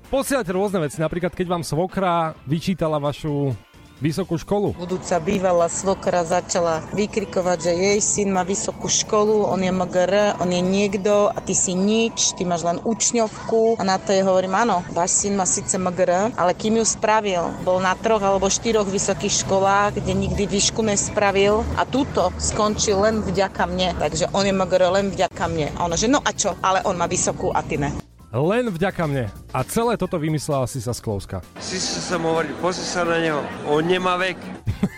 posielate 0.08 0.50
rôzne 0.50 0.82
veci, 0.82 0.98
napríklad 0.98 1.34
keď 1.34 1.46
vám 1.46 1.62
svokra 1.62 2.34
vyčítala 2.46 2.98
vašu 2.98 3.54
vysokú 4.00 4.36
školu. 4.36 4.76
Budúca 4.76 5.16
bývalá 5.20 5.68
svokra 5.72 6.22
začala 6.22 6.84
vykrikovať, 6.92 7.58
že 7.60 7.72
jej 7.72 8.00
syn 8.00 8.28
má 8.32 8.44
vysokú 8.44 8.88
školu, 8.88 9.48
on 9.48 9.60
je 9.64 9.72
MGR, 9.72 10.36
on 10.40 10.50
je 10.52 10.60
niekto 10.60 11.32
a 11.32 11.38
ty 11.40 11.56
si 11.56 11.72
nič, 11.72 12.36
ty 12.36 12.44
máš 12.44 12.64
len 12.66 12.80
učňovku. 12.84 13.80
A 13.80 13.82
na 13.84 13.96
to 13.96 14.12
je 14.12 14.20
hovorím, 14.20 14.56
áno, 14.56 14.84
váš 14.92 15.24
syn 15.24 15.36
má 15.36 15.48
síce 15.48 15.80
MGR, 15.80 16.36
ale 16.36 16.52
kým 16.52 16.80
ju 16.80 16.84
spravil, 16.84 17.48
bol 17.64 17.80
na 17.80 17.96
troch 17.96 18.20
alebo 18.20 18.52
štyroch 18.52 18.88
vysokých 18.88 19.46
školách, 19.46 20.00
kde 20.00 20.12
nikdy 20.12 20.44
výšku 20.44 20.84
nespravil 20.84 21.64
a 21.80 21.88
túto 21.88 22.28
skončil 22.36 23.00
len 23.00 23.24
vďaka 23.24 23.64
mne. 23.68 23.96
Takže 23.96 24.30
on 24.36 24.44
je 24.44 24.52
MGR 24.52 24.84
len 24.92 25.06
vďaka 25.12 25.44
mne. 25.48 25.72
A 25.76 25.88
ona, 25.88 25.96
že 25.96 26.10
no 26.10 26.20
a 26.20 26.30
čo, 26.36 26.52
ale 26.60 26.84
on 26.84 26.96
má 26.96 27.08
vysokú 27.08 27.50
a 27.52 27.64
ty 27.64 27.80
ne. 27.80 28.05
Len 28.34 28.66
vďaka 28.66 29.06
mne. 29.06 29.30
A 29.54 29.62
celé 29.62 29.94
toto 29.94 30.18
vymyslela 30.18 30.66
si 30.66 30.82
sa 30.82 30.90
Sklouska. 30.90 31.40
Si 31.62 31.78
sa 31.78 32.18
hovorí, 32.18 32.50
pozri 32.58 32.82
sa 32.82 33.06
na 33.06 33.22
neho, 33.22 33.40
on 33.70 33.86
nemá 33.86 34.18
vek. 34.18 34.38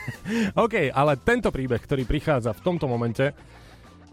OK, 0.65 0.89
ale 0.89 1.13
tento 1.21 1.53
príbeh, 1.53 1.81
ktorý 1.81 2.09
prichádza 2.09 2.57
v 2.57 2.65
tomto 2.65 2.89
momente, 2.89 3.37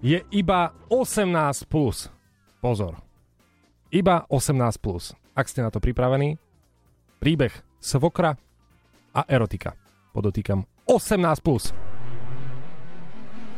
je 0.04 0.19
iba 0.36 0.75
18+. 0.91 1.32
Plus. 1.71 2.12
Pozor. 2.60 2.99
Iba 3.89 4.28
18+. 4.28 4.84
Plus. 4.84 5.15
Ak 5.36 5.47
ste 5.47 5.63
na 5.63 5.71
to 5.71 5.80
pripravení, 5.80 6.36
príbeh 7.23 7.51
svokra 7.80 8.36
a 9.15 9.21
erotika. 9.32 9.75
Podotýkam 10.12 10.67
18+. 10.88 11.39
Plus. 11.39 11.94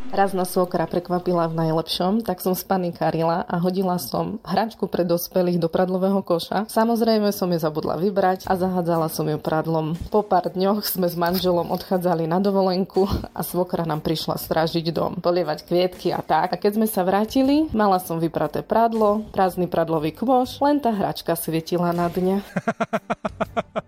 Raz 0.08 0.32
na 0.32 0.48
svokra 0.48 0.88
prekvapila 0.88 1.52
v 1.52 1.68
najlepšom, 1.68 2.24
tak 2.24 2.40
som 2.40 2.56
spanikárila 2.56 3.44
a 3.44 3.56
hodila 3.60 4.00
som 4.00 4.40
hračku 4.48 4.88
pre 4.88 5.04
dospelých 5.04 5.60
do 5.60 5.68
pradlového 5.68 6.24
koša. 6.24 6.64
Samozrejme 6.72 7.28
som 7.36 7.52
ju 7.52 7.60
zabudla 7.60 8.00
vybrať 8.00 8.48
a 8.48 8.56
zahádzala 8.56 9.12
som 9.12 9.28
ju 9.28 9.36
pradlom. 9.36 10.00
Po 10.08 10.24
pár 10.24 10.48
dňoch 10.48 10.88
sme 10.88 11.12
s 11.12 11.20
manželom 11.20 11.68
odchádzali 11.76 12.24
na 12.24 12.40
dovolenku 12.40 13.04
a 13.36 13.42
svokra 13.44 13.84
nám 13.84 14.00
prišla 14.00 14.40
strážiť 14.40 14.96
dom, 14.96 15.20
polievať 15.20 15.68
kvietky 15.68 16.16
a 16.16 16.24
tak. 16.24 16.56
A 16.56 16.62
keď 16.62 16.80
sme 16.80 16.88
sa 16.88 17.04
vrátili, 17.04 17.68
mala 17.76 18.00
som 18.00 18.16
vypraté 18.16 18.64
pradlo, 18.64 19.28
prázdny 19.36 19.68
pradlový 19.68 20.16
kôš, 20.16 20.64
len 20.64 20.80
tá 20.80 20.96
hračka 20.96 21.36
svietila 21.36 21.92
na 21.92 22.08
dne. 22.08 22.40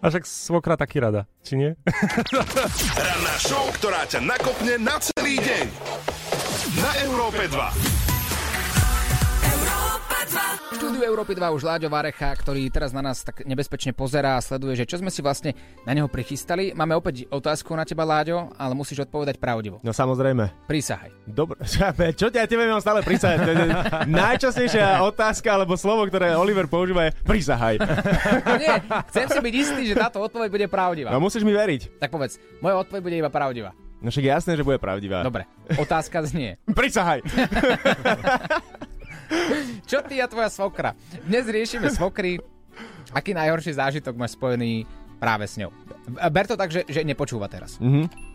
A 0.00 0.08
však 0.08 0.24
svokra 0.24 0.80
taky 0.80 0.96
rada, 0.96 1.28
či 1.44 1.60
nie? 1.60 1.76
Ranná 2.96 3.34
show, 3.36 3.68
ktorá 3.76 4.08
ťa 4.08 4.24
nakopne 4.24 4.80
na 4.80 4.96
celý 4.96 5.36
deň. 5.36 5.66
Na 6.80 6.90
Európe 7.04 7.44
2. 7.44 7.99
V 10.70 10.78
štúdiu 10.78 11.02
Európy 11.02 11.34
2 11.34 11.50
už 11.50 11.66
Láďo 11.66 11.90
Varecha, 11.90 12.30
ktorý 12.30 12.70
teraz 12.70 12.94
na 12.94 13.02
nás 13.02 13.26
tak 13.26 13.42
nebezpečne 13.42 13.90
pozerá 13.90 14.38
a 14.38 14.44
sleduje, 14.44 14.78
že 14.78 14.86
čo 14.86 15.02
sme 15.02 15.10
si 15.10 15.18
vlastne 15.18 15.50
na 15.82 15.90
neho 15.90 16.06
prichystali. 16.06 16.70
Máme 16.78 16.94
opäť 16.94 17.26
otázku 17.26 17.74
na 17.74 17.82
teba, 17.82 18.06
Láďo, 18.06 18.54
ale 18.54 18.78
musíš 18.78 19.02
odpovedať 19.02 19.42
pravdivo. 19.42 19.82
No 19.82 19.90
samozrejme. 19.90 20.70
Prísahaj. 20.70 21.10
Dobre, 21.26 21.58
čo 22.22 22.30
ťa 22.30 22.46
tebe 22.46 22.70
mám 22.70 22.78
stále 22.78 23.02
prísahať? 23.02 23.38
To 23.42 23.50
je 23.50 23.66
Najčastejšia 24.22 25.02
otázka 25.02 25.58
alebo 25.58 25.74
slovo, 25.74 26.06
ktoré 26.06 26.38
Oliver 26.38 26.70
používa 26.70 27.10
je 27.10 27.18
prísahaj. 27.26 27.82
Nie, 28.62 28.78
chcem 29.10 29.26
si 29.26 29.38
byť 29.42 29.54
istý, 29.58 29.82
že 29.90 29.98
táto 29.98 30.22
odpoveď 30.22 30.54
bude 30.54 30.66
pravdivá. 30.70 31.10
No 31.10 31.18
musíš 31.18 31.42
mi 31.42 31.50
veriť. 31.50 31.98
Tak 31.98 32.14
povedz, 32.14 32.38
moja 32.62 32.78
odpoveď 32.78 33.02
bude 33.02 33.16
iba 33.18 33.30
pravdivá. 33.34 33.74
No 33.98 34.14
však 34.14 34.22
jasné, 34.22 34.54
že 34.54 34.62
bude 34.62 34.78
pravdivá. 34.78 35.26
Dobre, 35.26 35.50
otázka 35.74 36.22
znie. 36.30 36.62
Prísahaj. 36.70 37.26
Čo 39.86 40.02
ty 40.06 40.18
a 40.18 40.26
tvoja 40.26 40.50
svokra? 40.50 40.94
Dnes 41.26 41.46
riešime 41.46 41.90
svokry. 41.90 42.38
Aký 43.10 43.34
najhorší 43.34 43.74
zážitok 43.74 44.14
máš 44.14 44.34
spojený 44.38 44.86
práve 45.18 45.46
s 45.46 45.58
ňou? 45.58 45.70
Ber 46.30 46.46
to 46.46 46.54
tak, 46.54 46.70
že, 46.70 46.86
že 46.86 47.02
nepočúva 47.02 47.46
teraz. 47.50 47.78
Mhm. 47.82 48.29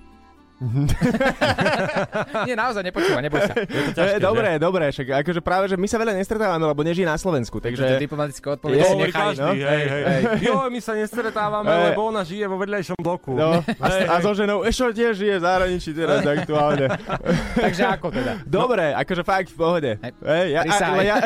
Nie, 2.48 2.56
naozaj 2.56 2.80
nepočúva, 2.88 3.20
neboj 3.20 3.44
sa. 3.44 3.54
Je 3.60 3.92
to 3.92 4.02
je 4.08 4.20
dobré, 4.24 4.56
dobré, 4.56 4.88
však 4.88 5.24
akože 5.24 5.42
práve, 5.44 5.68
že 5.68 5.76
my 5.76 5.84
sa 5.84 6.00
veľa 6.00 6.16
nestretávame, 6.16 6.64
lebo 6.64 6.80
nežije 6.80 7.04
na 7.04 7.20
Slovensku, 7.20 7.60
takže... 7.60 7.84
To 7.84 7.96
je 8.00 8.04
diplomatické 8.08 8.46
odpoveď, 8.56 8.78
Je, 8.80 8.84
si 8.84 8.94
hovorí 8.96 9.12
nechaj. 9.12 9.36
Každý, 9.36 9.60
hej, 9.60 9.84
hej. 9.92 10.22
Jo, 10.48 10.56
my 10.72 10.80
sa 10.80 10.94
nestretávame, 10.96 11.68
Hej. 11.68 11.84
lebo 11.92 12.00
ona 12.08 12.22
žije 12.24 12.46
vo 12.48 12.56
vedľajšom 12.56 12.98
bloku. 13.04 13.36
No, 13.36 13.60
a, 13.60 13.86
Hej, 13.92 14.04
a 14.08 14.16
hej. 14.16 14.24
so 14.24 14.32
ženou 14.32 14.64
ešte 14.64 14.96
tiež 14.96 15.14
žije 15.20 15.36
v 15.40 15.44
zahraničí 15.44 15.90
teraz 15.92 16.24
aktuálne. 16.40 16.88
Takže 17.60 17.84
ako 17.92 18.08
teda? 18.16 18.34
Dobre, 18.48 18.96
akože 18.96 19.24
fakt 19.28 19.50
v 19.52 19.58
pohode. 19.60 19.92
Hej, 20.24 20.46
ja, 20.56 20.62
a, 20.64 20.76
ale 20.88 21.04
ja, 21.04 21.18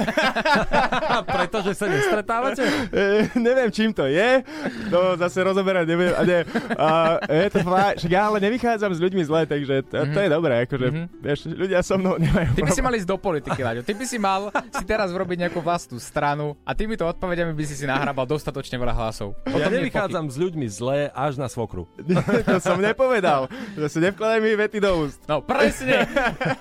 Pretože 1.22 1.78
sa 1.78 1.86
nestretávate? 1.86 2.66
e, 2.90 3.30
neviem, 3.38 3.70
čím 3.70 3.94
to 3.94 4.10
je. 4.10 4.42
To 4.90 5.14
zase 5.22 5.46
rozoberať 5.46 5.86
neviem. 5.86 6.14
A, 6.18 6.22
ne, 6.26 6.40
a 6.74 6.88
je 7.30 7.50
to 7.54 7.60
fakt, 7.62 8.02
však 8.02 8.12
ja 8.12 8.24
ale 8.26 8.38
nevychádzam 8.42 8.90
s 8.90 9.00
ľuďmi 9.00 9.19
zle, 9.24 9.42
takže 9.44 9.76
to, 9.88 9.96
to 10.10 10.20
je 10.20 10.30
dobré. 10.30 10.54
Akože, 10.64 10.88
vieš, 11.18 11.40
ľudia 11.48 11.80
so 11.80 11.96
mnou 11.96 12.16
nemajú 12.18 12.54
Ty 12.54 12.62
by 12.62 12.70
si 12.70 12.80
problém. 12.80 12.86
mal 12.86 12.94
ísť 13.00 13.08
do 13.08 13.18
politiky, 13.18 13.60
Láďo. 13.62 13.82
Ty 13.84 13.94
by 13.96 14.06
si 14.06 14.18
mal 14.18 14.42
si 14.72 14.84
teraz 14.84 15.10
urobiť 15.10 15.38
nejakú 15.48 15.60
vlastnú 15.60 15.98
stranu 15.98 16.54
a 16.62 16.72
týmito 16.74 17.04
odpovediami 17.04 17.52
by 17.52 17.64
si 17.64 17.76
si 17.76 17.86
nahrabal 17.86 18.24
dostatočne 18.24 18.76
veľa 18.76 18.94
hlasov. 18.94 19.34
O 19.48 19.58
Ja 19.58 19.68
nevychádzam 19.68 20.28
s 20.28 20.36
ľuďmi 20.36 20.68
zle 20.68 21.12
až 21.12 21.38
na 21.38 21.48
svokru. 21.48 21.88
to 22.50 22.58
som 22.60 22.80
nepovedal. 22.80 23.48
Zase 23.76 24.00
nevkladaj 24.04 24.40
mi 24.40 24.54
vety 24.54 24.80
do 24.80 25.08
úst. 25.08 25.20
No 25.26 25.40
presne, 25.40 26.06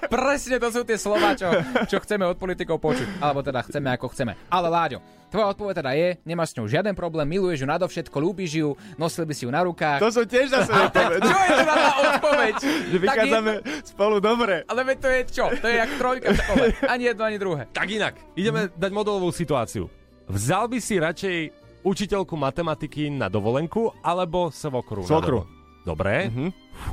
presne 0.07 0.57
to 0.59 0.69
sú 0.71 0.83
tie 0.83 0.97
slova, 0.97 1.35
čo, 1.35 1.49
čo 1.87 1.99
chceme 2.03 2.27
od 2.27 2.37
politikov 2.37 2.79
počuť. 2.79 3.19
Alebo 3.19 3.41
teda 3.41 3.63
chceme 3.65 3.89
ako 3.93 4.11
chceme. 4.13 4.35
Ale 4.49 4.69
Láďo, 4.69 5.01
tvoja 5.29 5.53
odpoveď 5.53 5.75
teda 5.79 5.93
je, 5.93 6.09
nemáš 6.25 6.53
s 6.53 6.57
ňou 6.57 6.67
žiaden 6.67 6.97
problém, 6.97 7.29
miluješ 7.29 7.61
ju 7.61 7.69
nadovšetko, 7.69 8.17
ľúbiš 8.17 8.53
ju, 8.65 8.69
nosil 8.97 9.29
by 9.29 9.35
si 9.37 9.45
ju 9.45 9.51
na 9.53 9.61
rukách. 9.61 10.01
To 10.01 10.09
som 10.09 10.25
tiež 10.25 10.49
zase 10.49 10.73
nepovedal. 10.73 11.21
Čo 11.21 11.37
je 11.37 11.51
teda 11.53 11.75
tá 11.75 11.93
odpoveď? 12.01 12.48
Že 12.63 12.99
vychádzame 12.99 13.53
spolu 13.85 14.17
dobre. 14.21 14.65
Ale 14.69 14.81
veď 14.85 14.99
to 14.99 15.09
je 15.09 15.21
čo? 15.29 15.45
To 15.53 15.67
je 15.69 15.77
jak 15.77 15.91
trojka 15.99 16.29
v 16.33 16.37
škole. 16.37 16.65
Ani 16.89 17.05
jedno, 17.13 17.23
ani 17.25 17.39
druhé. 17.39 17.63
Tak 17.73 17.89
inak, 17.91 18.15
ideme 18.35 18.73
dať 18.73 18.91
modelovú 18.93 19.29
situáciu. 19.35 19.91
Vzal 20.29 20.69
by 20.69 20.79
si 20.81 21.01
radšej 21.01 21.37
učiteľku 21.85 22.37
matematiky 22.37 23.09
na 23.09 23.33
dovolenku 23.33 23.93
alebo 24.05 24.53
svokru? 24.53 25.05
Svokru. 25.05 25.47
Dobre. 25.89 26.29
Mhm. 26.29 26.49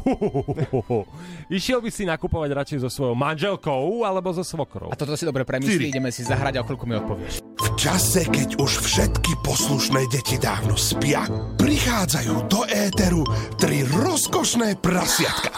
Išiel 1.58 1.80
by 1.82 1.89
si 1.89 2.04
nakupovať 2.06 2.50
radšej 2.54 2.80
so 2.86 2.89
svojou 2.89 3.15
manželkou 3.17 4.06
alebo 4.06 4.34
so 4.34 4.41
svokrou? 4.41 4.89
A 4.91 4.95
toto 4.98 5.13
si 5.17 5.26
dobre 5.26 5.45
premyslí, 5.45 5.93
ideme 5.93 6.10
si 6.13 6.26
zahrať 6.26 6.60
a 6.60 6.62
o 6.62 6.65
chvíľku 6.65 6.86
mi 6.86 6.98
odpovieš. 6.98 7.41
V 7.41 7.69
čase, 7.80 8.28
keď 8.30 8.62
už 8.62 8.71
všetky 8.86 9.41
poslušné 9.41 10.06
deti 10.13 10.38
dávno 10.38 10.78
spia, 10.78 11.26
prichádzajú 11.58 12.36
do 12.45 12.62
éteru 12.69 13.26
tri 13.58 13.82
rozkošné 13.88 14.78
prasiatka. 14.80 15.50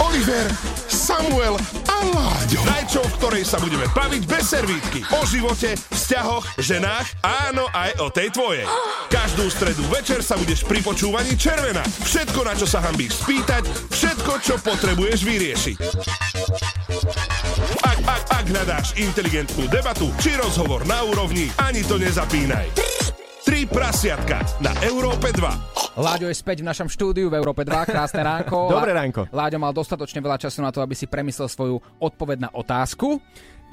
Oliver, 0.00 0.48
Samuel 0.88 1.56
a 1.88 1.96
Láďo. 2.12 2.60
Najčo, 2.66 3.00
v 3.04 3.16
ktorej 3.20 3.44
sa 3.44 3.60
budeme 3.60 3.86
baviť 3.92 4.22
bez 4.26 4.44
servítky. 4.48 5.00
O 5.16 5.22
živote, 5.28 5.76
vzťahoch, 5.76 6.58
ženách, 6.58 7.06
áno 7.22 7.68
aj 7.70 7.90
o 8.00 8.08
tej 8.08 8.28
tvojej. 8.32 8.64
Každú 9.12 9.46
stredu 9.52 9.84
večer 9.92 10.24
sa 10.24 10.40
budeš 10.40 10.64
pri 10.64 10.80
počúvaní 10.80 11.36
červená. 11.36 11.84
Všetko, 12.06 12.40
na 12.42 12.54
čo 12.56 12.66
sa 12.66 12.80
hambíš 12.82 13.22
spýtať, 13.22 13.61
všetko, 13.66 14.32
čo 14.42 14.54
potrebuješ 14.60 15.20
vyriešiť. 15.24 15.78
Ak, 17.82 17.98
ak, 18.02 18.22
ak 18.30 18.44
hľadáš 18.50 18.86
inteligentnú 18.98 19.70
debatu 19.70 20.10
či 20.18 20.34
rozhovor 20.38 20.82
na 20.86 21.02
úrovni, 21.06 21.50
ani 21.62 21.86
to 21.86 21.98
nezapínaj. 21.98 22.68
Tri 23.42 23.66
prasiatka 23.66 24.46
na 24.62 24.70
Európe 24.86 25.34
2. 25.34 25.98
Láďo 25.98 26.30
je 26.30 26.36
späť 26.38 26.62
v 26.62 26.70
našom 26.70 26.86
štúdiu 26.86 27.26
v 27.26 27.36
Európe 27.36 27.66
2, 27.66 27.90
krásne 27.90 28.22
ránko. 28.22 28.66
Dobré 28.78 28.94
ránko. 28.94 29.26
Láďo 29.34 29.58
mal 29.58 29.74
dostatočne 29.74 30.22
veľa 30.22 30.38
času 30.38 30.62
na 30.62 30.70
to, 30.70 30.78
aby 30.78 30.94
si 30.94 31.10
premyslel 31.10 31.50
svoju 31.50 31.76
odpoveď 31.98 32.48
na 32.48 32.50
otázku. 32.54 33.18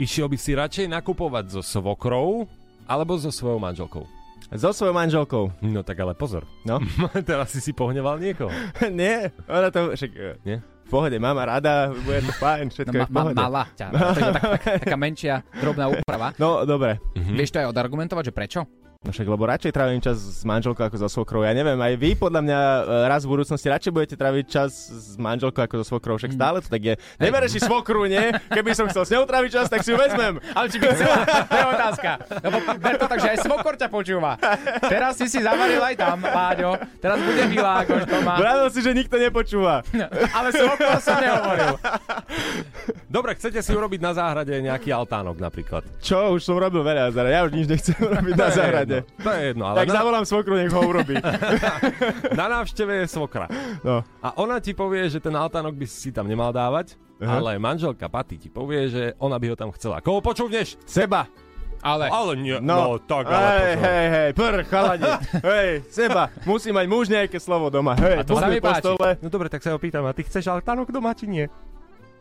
Išiel 0.01 0.25
by 0.27 0.37
si 0.41 0.57
radšej 0.57 0.89
nakupovať 0.89 1.53
so 1.53 1.61
svokrou 1.61 2.49
alebo 2.89 3.15
so 3.21 3.29
svojou 3.29 3.61
manželkou? 3.61 4.18
So 4.49 4.73
svojou 4.73 4.93
manželkou. 4.93 5.53
No 5.61 5.85
tak 5.85 5.99
ale 5.99 6.17
pozor. 6.17 6.41
No. 6.65 6.81
Teraz 7.29 7.53
si 7.53 7.61
si 7.61 7.69
pohneval 7.69 8.17
niekoho. 8.17 8.49
Nie, 8.89 9.29
ona 9.45 9.69
to 9.69 9.93
však... 9.93 10.11
e, 10.11 10.33
Nie? 10.41 10.57
V 10.89 10.97
pohode, 10.97 11.21
mama 11.21 11.45
rada, 11.45 11.93
bude 11.93 12.17
to 12.25 12.33
fajn, 12.33 12.73
všetko 12.73 12.89
No, 12.89 12.97
je 12.97 13.05
v 13.05 13.13
ma, 13.13 13.13
ma, 13.13 13.21
pohode. 13.21 13.37
mala 13.37 13.63
ťa. 13.77 13.87
Tak, 13.93 14.33
tak, 14.41 14.77
taká 14.89 14.97
menšia, 14.97 15.45
drobná 15.61 15.85
úprava. 15.85 16.33
No, 16.41 16.65
dobre. 16.65 16.97
Mhm. 17.13 17.37
Vieš 17.37 17.53
to 17.53 17.57
aj 17.61 17.69
odargumentovať, 17.69 18.23
že 18.25 18.33
prečo? 18.33 18.59
No 18.99 19.15
však, 19.15 19.31
lebo 19.31 19.47
radšej 19.47 19.71
trávim 19.71 20.03
čas 20.03 20.19
s 20.19 20.43
manželkou 20.43 20.83
ako 20.83 20.99
so 20.99 21.07
svokrou. 21.07 21.47
Ja 21.47 21.55
neviem, 21.55 21.79
aj 21.79 21.95
vy 21.95 22.19
podľa 22.19 22.43
mňa 22.43 22.59
e, 22.59 22.81
raz 23.07 23.23
v 23.23 23.31
budúcnosti 23.31 23.71
radšej 23.71 23.95
budete 23.95 24.19
tráviť 24.19 24.45
čas 24.51 24.75
s 24.91 25.15
manželkou 25.15 25.63
ako 25.63 25.79
so 25.79 25.85
svokrou. 25.95 26.19
Však 26.19 26.35
stále 26.35 26.59
to 26.59 26.67
tak 26.67 26.83
je. 26.83 26.93
Nebereš 27.15 27.55
si 27.55 27.59
svokru, 27.63 28.11
nie? 28.11 28.19
Keby 28.51 28.75
som 28.75 28.91
chcel 28.91 29.07
s 29.07 29.11
ňou 29.15 29.23
tráviť 29.23 29.51
čas, 29.55 29.71
tak 29.71 29.87
si 29.87 29.95
ju 29.95 29.97
vezmem. 29.97 30.43
Ale 30.51 30.67
či 30.67 30.83
by 30.83 30.87
chcela, 30.91 31.15
to 31.23 31.55
je 31.55 31.65
otázka. 31.79 32.11
Lebo 32.43 32.57
ber 32.75 32.95
to 32.99 33.05
tak, 33.07 33.19
že 33.23 33.29
aj 33.31 33.37
smokor 33.47 33.73
ťa 33.79 33.87
počúva. 33.87 34.35
Teraz 34.83 35.15
si 35.15 35.31
si 35.31 35.39
zavaril 35.39 35.79
aj 35.79 35.95
tam, 35.95 36.19
Láďo. 36.19 36.71
Teraz 36.99 37.23
bude 37.23 37.43
milá, 37.47 37.87
akož 37.87 38.03
to 38.03 38.19
má. 38.19 38.35
Vravil 38.35 38.67
si, 38.67 38.83
že 38.83 38.91
nikto 38.91 39.15
nepočúva. 39.15 39.79
Ale 40.35 40.51
smokor 40.51 40.99
som 40.99 41.15
nehovoril. 41.23 41.79
Dobre, 43.07 43.31
chcete 43.39 43.63
si 43.63 43.71
urobiť 43.71 44.03
na 44.03 44.11
záhrade 44.11 44.53
nejaký 44.59 44.91
altánok 44.91 45.39
napríklad? 45.39 45.87
Čo? 46.03 46.35
Už 46.35 46.43
som 46.43 46.59
robil 46.59 46.83
veľa. 46.83 47.15
Ja 47.15 47.47
už 47.47 47.55
nič 47.55 47.65
nechcem 47.65 47.95
robiť 47.95 48.35
na 48.35 48.47
To 48.53 48.88
jedno, 48.91 49.13
To 49.19 49.29
je 49.29 49.41
jedno, 49.45 49.63
ale 49.65 49.77
Tak 49.77 49.87
na, 49.87 49.93
zavolám 49.93 50.25
svokru, 50.25 50.53
nech 50.55 50.69
ho 50.69 50.81
urobí. 50.81 51.15
na 52.39 52.45
návšteve 52.49 52.93
je 52.95 53.05
svokra. 53.07 53.45
No. 53.81 54.01
A 54.19 54.27
ona 54.35 54.57
ti 54.57 54.73
povie, 54.73 55.05
že 55.05 55.17
ten 55.17 55.31
altánok 55.31 55.73
by 55.73 55.85
si 55.85 56.09
tam 56.09 56.25
nemal 56.25 56.49
dávať, 56.49 56.97
Aha. 57.17 57.37
ale 57.37 57.55
manželka 57.55 58.05
Paty 58.05 58.37
ti 58.37 58.47
povie, 58.47 58.87
že 58.87 59.03
ona 59.17 59.35
by 59.35 59.45
ho 59.47 59.55
tam 59.55 59.69
chcela. 59.71 59.99
Koho 59.99 60.19
počúvneš? 60.19 60.75
Seba. 60.83 61.29
Ale... 61.79 62.11
Ale 62.11 62.35
nie, 62.35 62.59
No, 62.59 62.75
no, 62.75 62.99
tak 62.99 63.23
ale 63.25 63.39
hej, 63.39 63.75
hej, 63.79 64.05
hej, 64.11 64.29
pr, 64.33 64.67
chalani. 64.67 65.07
hej, 65.55 65.69
seba. 65.87 66.27
Musí 66.43 66.75
mať 66.75 66.85
muž 66.85 67.07
nejaké 67.07 67.39
slovo 67.39 67.71
doma. 67.71 67.95
Hej, 67.95 68.19
A 68.19 68.23
to 68.23 68.35
sa 68.35 68.51
mi 68.51 68.59
páči. 68.59 68.83
stole. 68.83 69.15
No 69.23 69.31
dobre, 69.31 69.47
tak 69.47 69.63
sa 69.63 69.71
ho 69.71 69.79
pýtam, 69.79 70.03
a 70.03 70.11
ty 70.11 70.21
chceš 70.21 70.51
altánok 70.51 70.91
doma, 70.91 71.15
či 71.15 71.31
nie? 71.31 71.47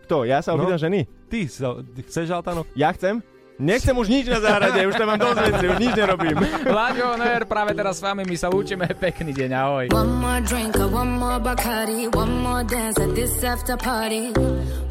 Kto? 0.06 0.22
Ja 0.22 0.38
sa 0.40 0.54
No. 0.54 0.62
opýtam 0.62 0.78
ženy. 0.78 1.10
Ty, 1.26 1.38
sa, 1.50 1.74
ty 1.82 2.00
chceš 2.00 2.30
altánok? 2.30 2.70
Ja 2.72 2.94
chcem? 2.94 3.18
Nechcem 3.58 3.90
už 3.90 4.06
nič 4.06 4.30
na 4.30 4.38
záhrade, 4.38 4.86
už 4.86 4.94
tam 4.94 5.10
mám 5.10 5.18
dosť 5.18 5.38
veci, 5.50 5.64
už 5.66 5.78
nič 5.82 5.92
nerobím. 5.98 6.38
Láďo, 6.62 7.18
Ner, 7.18 7.42
práve 7.42 7.74
teraz 7.74 7.98
s 7.98 8.02
vami 8.06 8.22
my 8.22 8.36
sa 8.38 8.46
lúčime. 8.46 8.86
Pekný 8.86 9.34
deň, 9.34 9.50
ahoj. 9.50 9.84
One 9.90 10.14
more 10.22 10.38
drink, 10.46 10.78
one 10.78 11.18
more 11.18 11.42
Bacardi, 11.42 12.06
one 12.14 12.38
more 12.38 12.62
dance 12.62 13.02
at 13.02 13.18
this 13.18 13.34
after 13.42 13.74
party. 13.74 14.30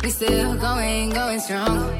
We 0.03 0.11
still 0.11 0.59
going, 0.59 1.15
going 1.15 1.39
strong. 1.39 1.95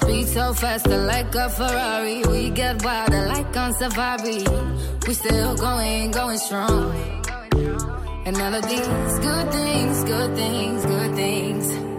Speed 0.00 0.26
so 0.32 0.56
faster 0.56 0.96
like 1.04 1.28
a 1.36 1.52
Ferrari. 1.52 2.24
We 2.32 2.48
get 2.48 2.80
wilder 2.80 3.28
like 3.36 3.52
on 3.52 3.76
safari. 3.76 4.48
We 5.04 5.12
still 5.12 5.60
going, 5.60 6.08
going 6.08 6.40
strong. 6.40 6.88
And 8.24 8.32
all 8.32 8.54
of 8.56 8.64
these 8.64 8.88
good 9.20 9.46
things, 9.52 9.96
good 10.08 10.32
things, 10.32 10.80
good 10.88 11.12
things. 11.12 11.89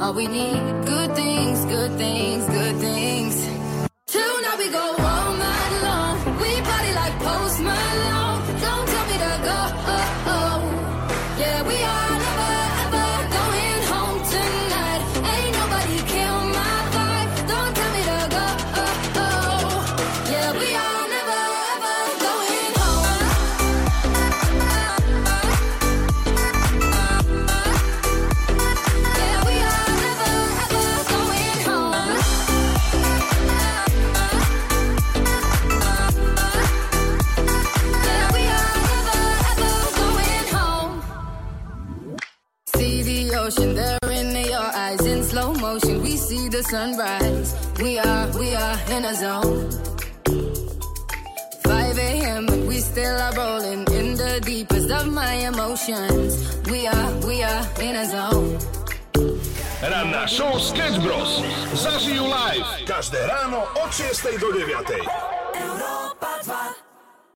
All 0.00 0.14
we 0.14 0.26
need, 0.26 0.86
good 0.86 1.14
things, 1.14 1.62
good 1.66 1.92
things, 1.98 2.46
good 2.46 2.76
things. 2.76 3.36
Tonight 4.06 4.56
we 4.56 4.70
go 4.70 4.94
the 46.62 46.68
sunrise. 46.68 47.56
We 47.80 47.98
are, 47.98 48.26
we 48.38 48.54
are 48.54 48.78
in 48.90 49.04
a 49.04 49.14
zone. 49.14 49.70
5 51.64 51.98
a.m. 51.98 52.48
and 52.48 52.68
we 52.68 52.78
still 52.78 53.16
are 53.16 53.34
rolling 53.34 53.84
in 53.92 54.14
the 54.14 54.40
deepest 54.44 54.90
of 54.90 55.06
my 55.08 55.32
emotions. 55.34 56.60
We 56.70 56.86
are, 56.86 57.12
we 57.26 57.42
are 57.42 57.64
in 57.80 57.96
a 57.96 58.06
zone. 58.06 58.58
Ranná 59.80 60.26
show 60.28 60.58
Sketch 60.60 61.00
Bros. 61.00 61.40
Zažijú 61.72 62.28
live 62.28 62.68
každé 62.84 63.24
ráno 63.24 63.64
od 63.80 63.90
6 63.96 64.36
do 64.36 64.52
9. 64.52 65.29